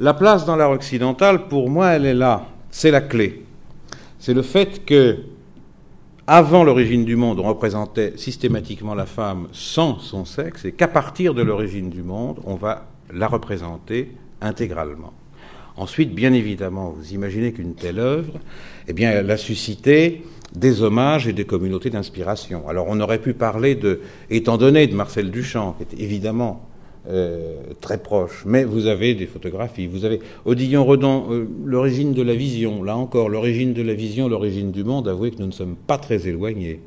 [0.00, 2.46] La place dans l'art occidental, pour moi, elle est là.
[2.70, 3.44] C'est la clé.
[4.18, 5.18] C'est le fait que,
[6.26, 11.34] avant l'origine du monde, on représentait systématiquement la femme sans son sexe, et qu'à partir
[11.34, 15.12] de l'origine du monde, on va la représenter intégralement.
[15.76, 18.40] Ensuite, bien évidemment, vous imaginez qu'une telle œuvre,
[18.88, 22.68] eh bien, elle a suscité des hommages et des communautés d'inspiration.
[22.68, 24.00] Alors, on aurait pu parler de,
[24.30, 26.68] étant donné, de Marcel Duchamp, qui était évidemment
[27.06, 28.44] euh, très proche.
[28.46, 29.86] Mais vous avez des photographies.
[29.86, 32.82] Vous avez Odillon-Redon, euh, l'origine de la vision.
[32.82, 35.06] Là encore, l'origine de la vision, l'origine du monde.
[35.06, 36.80] Avouez que nous ne sommes pas très éloignés.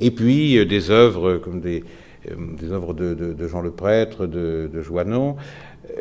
[0.00, 1.84] Et puis euh, des œuvres comme des,
[2.68, 5.36] œuvres de, Jean le Prêtre, de, de Joannon.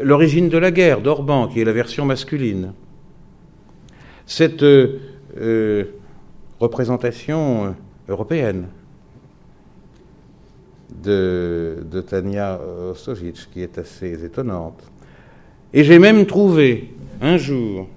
[0.02, 2.74] L'origine de la guerre d'Orban, qui est la version masculine.
[4.26, 4.66] Cette
[6.60, 7.76] représentation
[8.10, 8.66] européenne
[11.04, 12.60] de, Tania
[12.92, 14.82] Ostojic, qui est assez étonnante.
[15.74, 17.88] Et j'ai même trouvé un jour,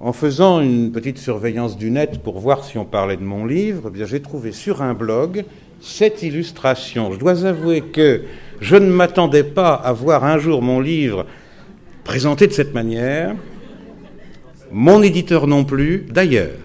[0.00, 3.84] en faisant une petite surveillance du net pour voir si on parlait de mon livre,
[3.88, 5.44] eh bien j'ai trouvé sur un blog
[5.80, 7.12] cette illustration.
[7.12, 8.22] Je dois avouer que
[8.60, 11.26] je ne m'attendais pas à voir un jour mon livre
[12.04, 13.34] présenté de cette manière,
[14.70, 16.63] mon éditeur non plus, d'ailleurs.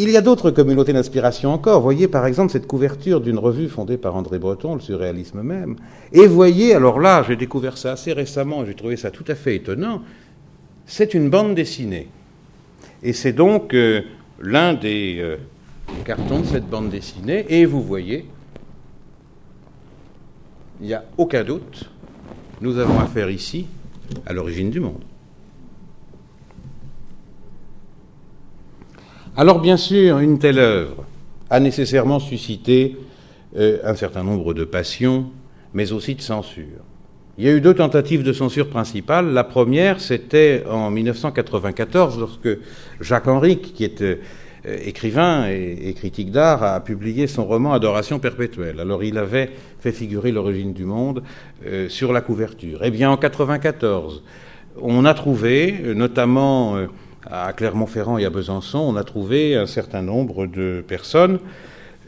[0.00, 1.82] Il y a d'autres communautés d'inspiration encore.
[1.82, 5.74] Voyez par exemple cette couverture d'une revue fondée par André Breton, le surréalisme même.
[6.12, 9.56] Et voyez, alors là, j'ai découvert ça assez récemment, j'ai trouvé ça tout à fait
[9.56, 10.02] étonnant,
[10.86, 12.06] c'est une bande dessinée.
[13.02, 14.02] Et c'est donc euh,
[14.40, 15.36] l'un des euh,
[16.04, 17.44] cartons de cette bande dessinée.
[17.48, 18.24] Et vous voyez,
[20.80, 21.90] il n'y a aucun doute,
[22.60, 23.66] nous avons affaire ici
[24.26, 25.02] à l'origine du monde.
[29.38, 31.04] Alors bien sûr, une telle œuvre
[31.48, 32.96] a nécessairement suscité
[33.56, 35.26] euh, un certain nombre de passions,
[35.74, 36.82] mais aussi de censure.
[37.38, 39.32] Il y a eu deux tentatives de censure principales.
[39.32, 42.48] La première, c'était en 1994, lorsque
[43.00, 44.16] Jacques Henrique, qui est euh,
[44.64, 48.80] écrivain et, critique d'art, a publié son roman Adoration perpétuelle.
[48.80, 51.22] Alors il avait fait figurer l'origine du monde
[51.64, 52.80] euh, sur la couverture.
[52.82, 54.20] Eh bien, en 1994,
[54.82, 56.76] on a trouvé, notamment
[57.30, 61.38] à Clermont-Ferrand et à Besançon, on a trouvé un certain nombre de personnes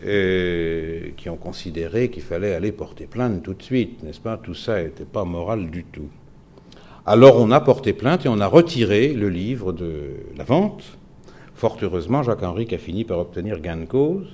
[0.03, 4.39] qui ont considéré qu'il fallait aller porter plainte tout de suite, n'est-ce pas?
[4.39, 6.09] Tout ça n'était pas moral du tout.
[7.07, 10.85] Alors on a porté plainte et on a retiré le livre de la vente.
[11.55, 14.27] Fort heureusement, Jacques Henrique a fini par obtenir gain de cause.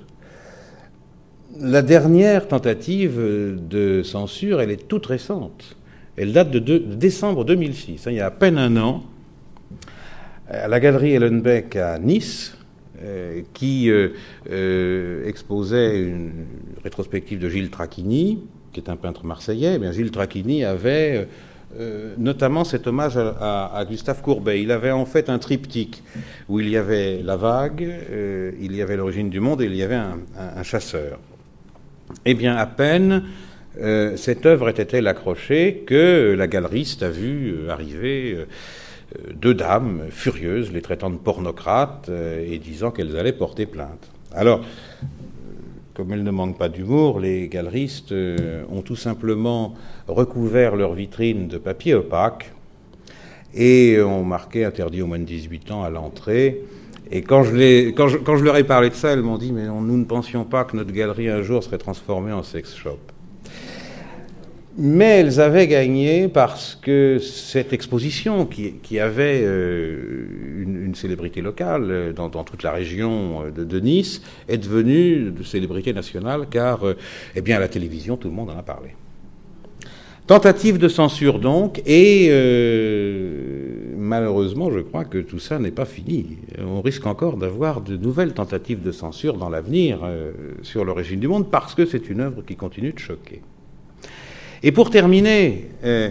[1.59, 5.75] La dernière tentative de censure, elle est toute récente.
[6.15, 8.07] Elle date de, de décembre 2006.
[8.07, 9.03] Hein, il y a à peine un an,
[10.49, 12.55] à la galerie Ellenbeck à Nice,
[13.53, 13.91] qui
[15.25, 16.31] exposait une
[16.83, 18.43] rétrospective de Gilles Trachini,
[18.73, 19.73] qui est un peintre marseillais.
[19.75, 21.27] Eh bien, Gilles Trachini avait
[22.17, 24.61] notamment cet hommage à, Gustave Courbet.
[24.61, 26.01] Il avait en fait un triptyque
[26.49, 27.87] où il y avait la vague,
[28.59, 31.19] il y avait l'origine du monde et il y avait un chasseur.
[32.25, 33.23] Eh bien, à peine
[33.79, 38.45] euh, cette œuvre était-elle accrochée que la galeriste a vu euh, arriver euh,
[39.33, 44.09] deux dames furieuses, les traitant de pornocrates et disant qu'elles allaient porter plainte.
[44.33, 44.61] Alors,
[45.93, 49.73] comme elles ne manquent pas d'humour, les galeristes ont tout simplement
[50.07, 52.51] recouvert leur vitrine de papier opaque
[53.53, 56.63] et ont marqué interdit aux moins de 18 ans à l'entrée.
[57.09, 59.97] Et quand, je, quand je, leur ai parlé de ça, elles m'ont dit Mais nous
[59.97, 62.99] ne pensions pas que notre galerie un jour serait transformée en sex shop.
[64.79, 70.27] Mais elles avaient gagné parce que cette exposition, qui, avait euh,
[70.61, 75.93] une, célébrité locale euh, dans, toute la région euh, de, Nice, est devenue de célébrité
[75.93, 76.81] nationale car,
[77.35, 78.89] eh bien, à la télévision, tout le monde en a parlé.
[80.27, 82.29] Tentative de censure donc, et
[83.97, 86.37] malheureusement, je crois que tout ça n'est pas fini.
[86.59, 90.01] On risque encore d'avoir de nouvelles tentatives de censure dans l'avenir
[90.63, 93.41] sur l'origine du monde parce que c'est une œuvre qui continue de choquer.
[94.63, 96.09] Et pour terminer, euh,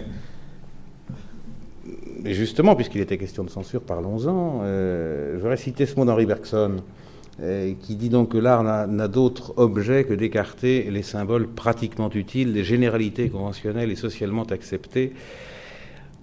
[2.23, 6.77] justement, puisqu'il était question de censure, parlons-en, euh, je voudrais citer ce mot d'Henri Bergson,
[7.41, 12.53] euh, qui dit donc que l'art n'a d'autre objet que d'écarter les symboles pratiquement utiles,
[12.53, 15.13] les généralités conventionnelles et socialement acceptées,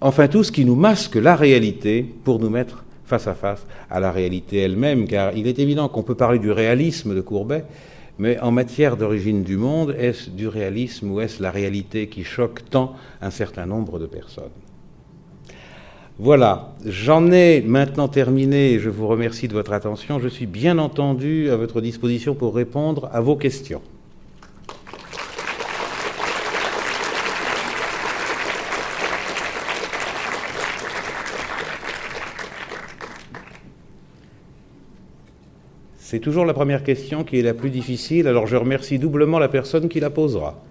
[0.01, 3.99] enfin tout ce qui nous masque la réalité pour nous mettre face à face à
[3.99, 7.65] la réalité elle-même, car il est évident qu'on peut parler du réalisme de Courbet,
[8.17, 12.69] mais en matière d'origine du monde, est-ce du réalisme ou est-ce la réalité qui choque
[12.69, 14.51] tant un certain nombre de personnes?
[16.17, 20.17] Voilà, j'en ai maintenant terminé et je vous remercie de votre attention.
[20.19, 23.81] Je suis bien entendu à votre disposition pour répondre à vos questions.
[36.15, 39.49] C'est toujours la première question qui est la plus difficile, alors je remercie doublement la
[39.49, 40.63] personne qui la posera.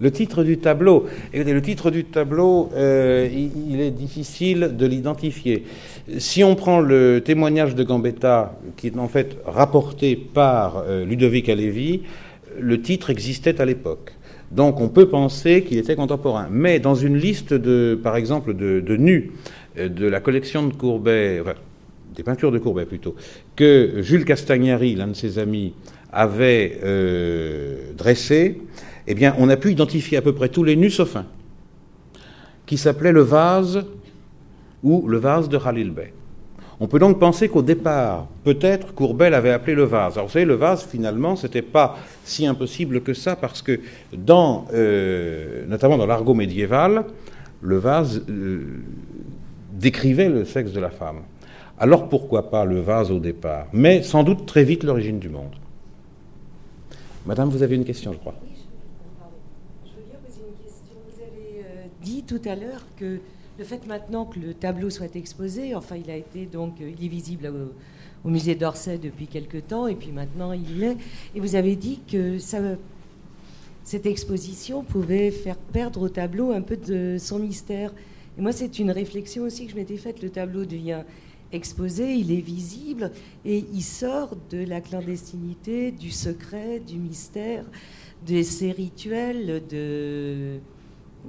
[0.00, 1.04] Le titre du tableau.
[1.34, 3.28] le titre du tableau, euh,
[3.68, 5.64] il, est difficile de l'identifier.
[6.16, 11.50] Si on prend le témoignage de Gambetta, qui est en fait rapporté par euh, Ludovic
[11.50, 12.00] Alevi,
[12.58, 14.14] le titre existait à l'époque.
[14.52, 16.48] Donc on peut penser qu'il était contemporain.
[16.50, 19.32] Mais dans une liste, de, par exemple, de, nus
[19.76, 21.42] de la collection de Courbet,
[22.14, 23.14] des peintures de Courbet plutôt,
[23.56, 25.74] que Jules Castagnari, l'un de ses amis,
[26.12, 28.60] avait euh, dressé,
[29.06, 31.26] eh bien, on a pu identifier à peu près tous les nus sauf un,
[32.66, 33.84] qui s'appelait le vase
[34.82, 36.12] ou le vase de Khalil Bey.
[36.80, 40.14] On peut donc penser qu'au départ, peut-être Courbet l'avait appelé le vase.
[40.14, 43.80] Alors vous savez, le vase, finalement, c'était pas si impossible que ça, parce que
[44.12, 47.04] dans, euh, notamment dans l'argot médiéval,
[47.60, 48.24] le vase
[49.82, 51.22] décrivait le sexe de la femme.
[51.76, 53.66] Alors pourquoi pas le vase au départ?
[53.72, 55.56] Mais sans doute très vite l'origine du monde.
[57.26, 58.34] Madame, vous avez une question, je crois.
[58.42, 58.50] Oui,
[59.84, 60.94] je veux poser une question.
[61.08, 63.18] Vous avez euh, dit tout à l'heure que
[63.58, 67.04] le fait maintenant que le tableau soit exposé, enfin il a été donc, euh, il
[67.04, 67.52] est visible
[68.24, 70.96] au, musée d'Orsay depuis quelque temps, et puis maintenant il l'est.
[71.34, 77.16] Et vous avez dit que cette exposition pouvait faire perdre au tableau un peu de
[77.18, 77.92] son mystère.
[78.38, 80.22] Et moi, c'est une réflexion aussi que je m'étais faite.
[80.22, 81.02] Le tableau devient
[81.52, 83.10] exposé, il est visible
[83.44, 87.64] et il sort de la clandestinité, du secret, du mystère,
[88.26, 90.58] de ces rituels de,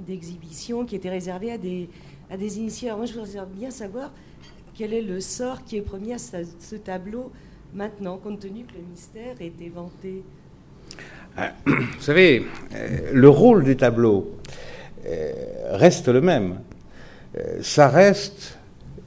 [0.06, 1.88] d'exhibition qui étaient réservés à des,
[2.30, 2.90] à des initiés.
[2.96, 4.12] Moi, je voudrais bien savoir
[4.74, 7.30] quel est le sort qui est promis à ce, tableau
[7.74, 10.22] maintenant, compte tenu que le mystère est éventé.
[11.36, 14.32] Ah, vous savez, euh, le rôle du tableau
[15.06, 15.32] euh,
[15.72, 16.60] reste le même.
[17.36, 18.58] Euh, ça reste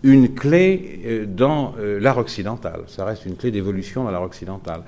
[0.03, 4.81] une clé euh, dans euh, l'art occidental, ça reste une clé d'évolution dans l'art occidental.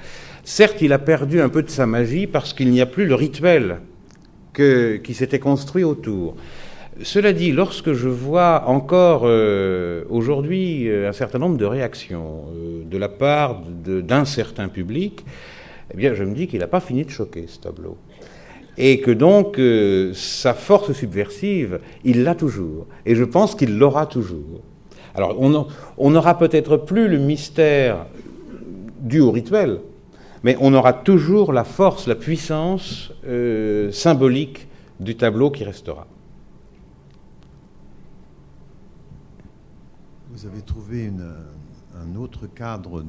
[0.44, 3.16] Certes, il a perdu un peu de sa magie parce qu'il n'y a plus le
[3.16, 3.80] rituel
[4.54, 6.36] qui s'était construit autour.
[7.02, 9.24] Cela dit, lorsque je vois encore
[10.10, 12.48] aujourd'hui un certain nombre de réactions
[12.84, 15.24] de la part d'un certain public,
[15.94, 17.98] eh bien, je me dis qu'il n'a pas fini de choquer ce tableau
[18.80, 24.06] et que donc euh, sa force subversive, il l'a toujours, et je pense qu'il l'aura
[24.06, 24.62] toujours.
[25.14, 25.38] Alors
[25.98, 28.06] on n'aura peut-être plus le mystère
[29.02, 29.82] dû au rituel,
[30.44, 34.70] mais on aura toujours la force, la puissance euh, symbolique
[35.02, 36.08] du tableau qui restera.
[40.32, 41.12] Vous avez trouvé
[42.02, 43.04] un autre cadre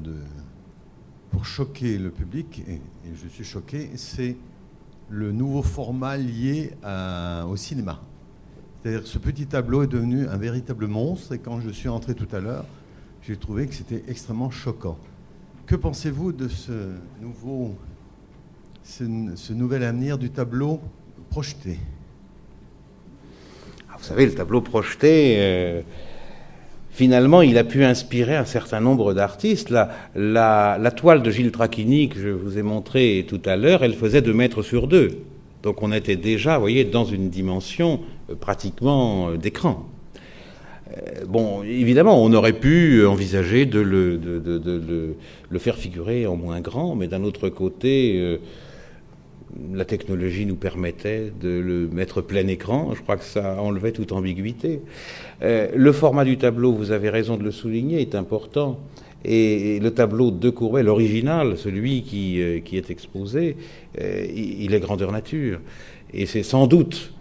[1.30, 2.80] pour choquer le public, et,
[3.14, 4.36] je suis choqué, c'est
[5.10, 6.72] le nouveau format lié
[7.48, 8.00] au cinéma.
[8.82, 12.28] C'est-à-dire ce petit tableau est devenu un véritable monstre, et quand je suis entré tout
[12.32, 12.64] à l'heure,
[13.22, 14.96] j'ai trouvé que c'était extrêmement choquant.
[15.66, 17.76] Que pensez-vous de ce nouveau,
[18.82, 20.80] ce, nouvel avenir du tableau
[21.28, 21.78] projeté?
[23.90, 25.82] Ah, Vous savez, le tableau projeté, euh,
[26.90, 29.74] finalement, il a pu inspirer un certain nombre d'artistes.
[30.14, 34.22] La, toile de Gilles Trachini que je vous ai montrée tout à l'heure, elle faisait
[34.22, 35.22] deux mètres sur deux.
[35.62, 39.86] Donc on était déjà, vous voyez, dans une dimension euh, pratiquement euh, d'écran.
[40.90, 47.08] Euh, bon, évidemment, on aurait pu envisager de, le faire figurer en moins grand, mais
[47.08, 48.38] d'un autre côté,
[49.72, 52.92] la technologie nous permettait de le mettre plein écran.
[52.94, 54.80] Je crois que ça enlevait toute ambiguïté.
[55.42, 58.80] Euh, le format du tableau, vous avez raison de le souligner, est important.
[59.24, 63.56] Et, le tableau de Courbet, l'original, celui qui, euh, est exposé,
[64.00, 65.60] euh, il est grandeur nature.
[66.12, 67.12] Et c'est sans doute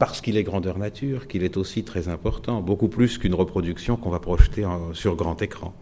[0.00, 4.10] parce qu'il est grandeur nature qu'il est aussi très important, beaucoup plus qu'une reproduction qu'on
[4.10, 5.72] va projeter sur grand écran.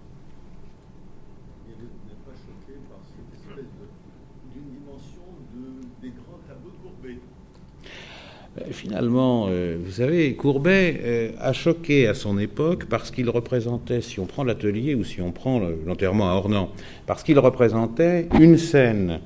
[8.71, 14.21] Finalement, euh, vous savez, Courbet euh, a choqué à son époque parce qu'il représentait, si
[14.21, 16.71] on prend l'atelier ou si on prend l'enterrement à Ornans,
[17.07, 19.21] parce qu'il représentait une scène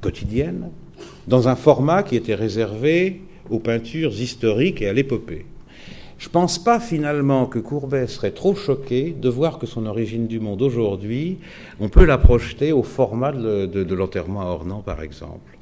[0.00, 0.70] quotidienne
[1.26, 5.46] dans un format qui était réservé aux peintures historiques et à l'épopée.
[6.18, 10.26] Je ne pense pas finalement que Courbet serait trop choqué de voir que son origine
[10.26, 11.38] du monde aujourd'hui,
[11.78, 15.57] on peut la projeter au format de, de l'enterrement à Ornans, par exemple.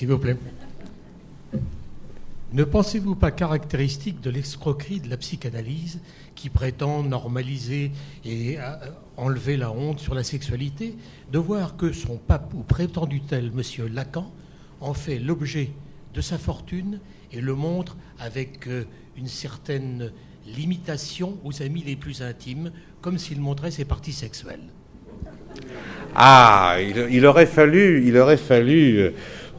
[0.00, 0.38] S'il vous plaît.
[2.54, 6.00] Ne pensez-vous pas caractéristique de l'escroquerie de la psychanalyse
[6.34, 7.90] qui prétend normaliser
[8.24, 8.62] et euh,
[9.18, 10.96] enlever la honte sur la sexualité
[11.30, 13.88] de voir que son pape ou prétendu tel, M.
[13.92, 14.32] Lacan,
[14.80, 15.68] en fait l'objet
[16.14, 16.98] de sa fortune
[17.30, 18.84] et le montre avec euh,
[19.18, 20.12] une certaine
[20.46, 22.72] limitation aux amis les plus intimes,
[23.02, 24.64] comme s'il montrait ses parties sexuelles?
[26.14, 29.10] Ah, il, aurait fallu, il aurait fallu euh,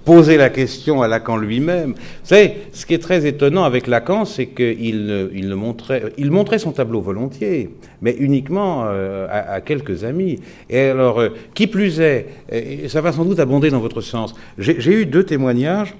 [0.05, 1.91] poser la question à Lacan lui-même.
[1.91, 6.59] Vous savez, ce qui est très étonnant avec Lacan, c'est qu'il il montrait, il montrait
[6.59, 7.69] son tableau volontiers,
[8.01, 10.39] mais uniquement euh, à, quelques amis.
[10.69, 14.33] Et alors, euh, qui plus est, et ça va sans doute abonder dans votre sens,
[14.57, 15.95] j'ai eu deux témoignages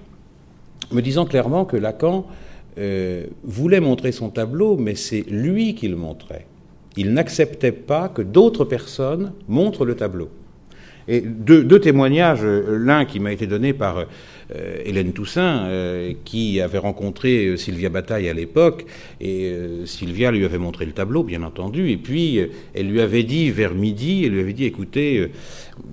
[0.92, 2.26] me disant clairement que Lacan
[2.78, 6.46] euh, voulait montrer son tableau, mais c'est lui qui le montrait.
[6.98, 10.30] Il n'acceptait pas que d'autres personnes montrent le tableau.
[11.08, 13.98] Deux, témoignages, euh, l'un qui m'a été donné par
[14.56, 18.86] euh, Hélène Toussaint, euh, qui avait rencontré Sylvia Bataille à l'époque,
[19.20, 19.54] et
[19.86, 22.40] Sylvia lui avait montré le tableau, bien entendu, et puis
[22.74, 25.32] elle lui avait dit vers midi, elle lui avait dit, écoutez,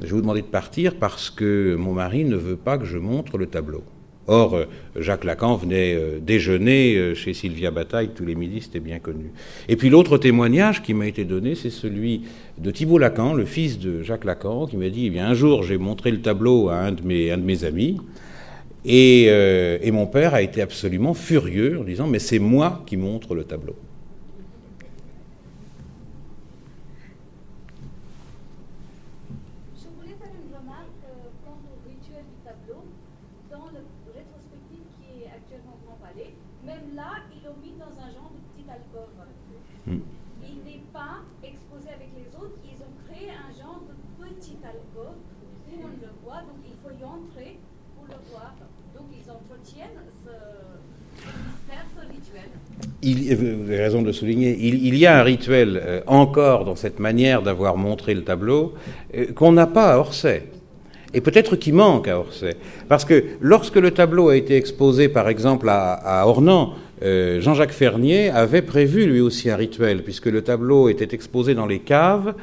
[0.00, 2.98] je vais vous demander de partir parce que mon mari ne veut pas que je
[2.98, 3.82] montre le tableau.
[4.28, 4.64] Or, euh,
[4.94, 9.32] Jacques Lacan venait euh, déjeuner euh, chez Sylvia Bataille tous les midis, c'était bien connu.
[9.68, 12.24] Et puis l'autre témoignage qui m'a été donné, c'est celui
[12.58, 15.62] de Thibault Lacan, le fils de Jacques Lacan, qui m'a dit, eh bien, un jour,
[15.62, 17.98] j'ai montré le tableau à un de mes, amis,
[18.84, 23.34] et, et mon père a été absolument furieux en disant, mais c'est moi qui montre
[23.34, 23.74] le tableau.
[53.10, 56.76] Il, vous avez raison de le souligner, il, y a un rituel euh, encore dans
[56.76, 58.74] cette manière d'avoir montré le tableau
[59.16, 60.44] euh, qu'on n'a pas à Orsay.
[61.14, 62.56] Et peut-être qu'il manque à Orsay.
[62.88, 68.28] Parce que lorsque le tableau a été exposé, par exemple, à, Ornans, euh, Jean-Jacques Fernier
[68.28, 72.34] avait prévu lui aussi un rituel, puisque le tableau était exposé dans les caves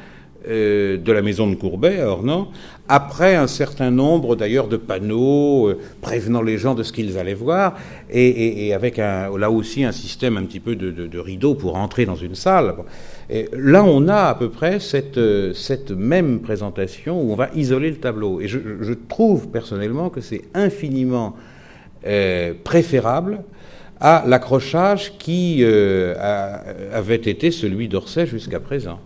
[0.48, 2.52] euh, de la maison de Courbet à Ornans,
[2.88, 7.34] après un certain nombre d'ailleurs de panneaux euh, prévenant les gens de ce qu'ils allaient
[7.34, 7.74] voir,
[8.10, 12.36] et, avec là aussi un système un petit peu de, rideau pour entrer dans une
[12.36, 12.74] salle.
[13.28, 15.18] Et là, on a à peu près cette,
[15.54, 18.40] cette même présentation où on va isoler le tableau.
[18.40, 21.34] Et je, trouve personnellement que c'est infiniment
[22.06, 23.42] euh, préférable
[24.00, 29.00] à l'accrochage qui avait été celui d'Orsay jusqu'à présent.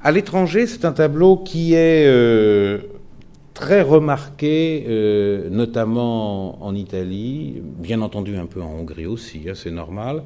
[0.00, 2.78] À l'étranger, c'est un tableau qui est euh,
[3.52, 9.72] très remarqué, euh, notamment en Italie, bien entendu un peu en Hongrie aussi, hein, c'est
[9.72, 10.22] normal.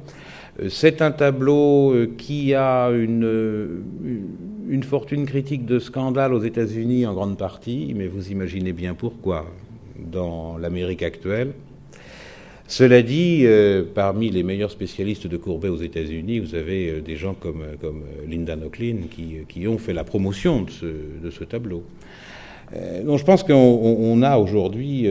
[0.61, 3.83] Euh, c'est un tableau qui a une,
[4.69, 9.47] une fortune critique de scandale aux États-Unis en grande partie, mais vous imaginez bien pourquoi
[9.97, 11.53] dans l'Amérique actuelle.
[12.75, 17.15] Cela dit, euh, parmi les meilleurs spécialistes de Courbet aux États-Unis, vous avez euh, des
[17.15, 19.01] gens comme, comme Linda Nochlin
[19.47, 21.83] qui, ont fait la promotion de ce, tableau.
[22.75, 25.07] Euh, donc je pense qu'on a aujourd'hui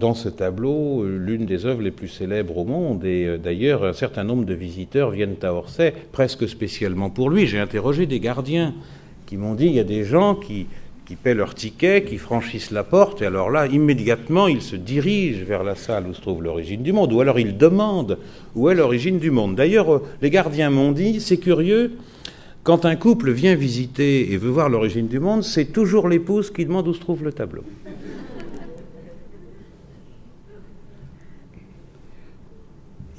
[0.00, 3.04] dans ce tableau l'une des œuvres les plus célèbres au monde.
[3.04, 7.46] Et d'ailleurs, un certain nombre de visiteurs viennent à Orsay presque spécialement pour lui.
[7.46, 8.74] J'ai interrogé des gardiens
[9.26, 10.66] qui m'ont dit il y a des gens qui
[11.10, 15.44] qui paient leur ticket, qui franchissent la porte, et alors là, immédiatement, ils se dirigent
[15.44, 18.16] vers la salle où se trouve l'origine du monde, ou alors ils demandent
[18.54, 19.56] où est l'origine du monde.
[19.56, 21.96] D'ailleurs, euh, les gardiens m'ont dit, c'est curieux,
[22.62, 26.64] quand un couple vient visiter et veut voir l'origine du monde, c'est toujours l'épouse qui
[26.64, 27.64] demande où se trouve le tableau.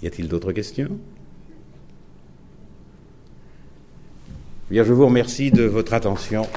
[0.01, 0.97] Y a-t-il d'autres questions?
[4.69, 6.47] Bien, je vous remercie de votre attention.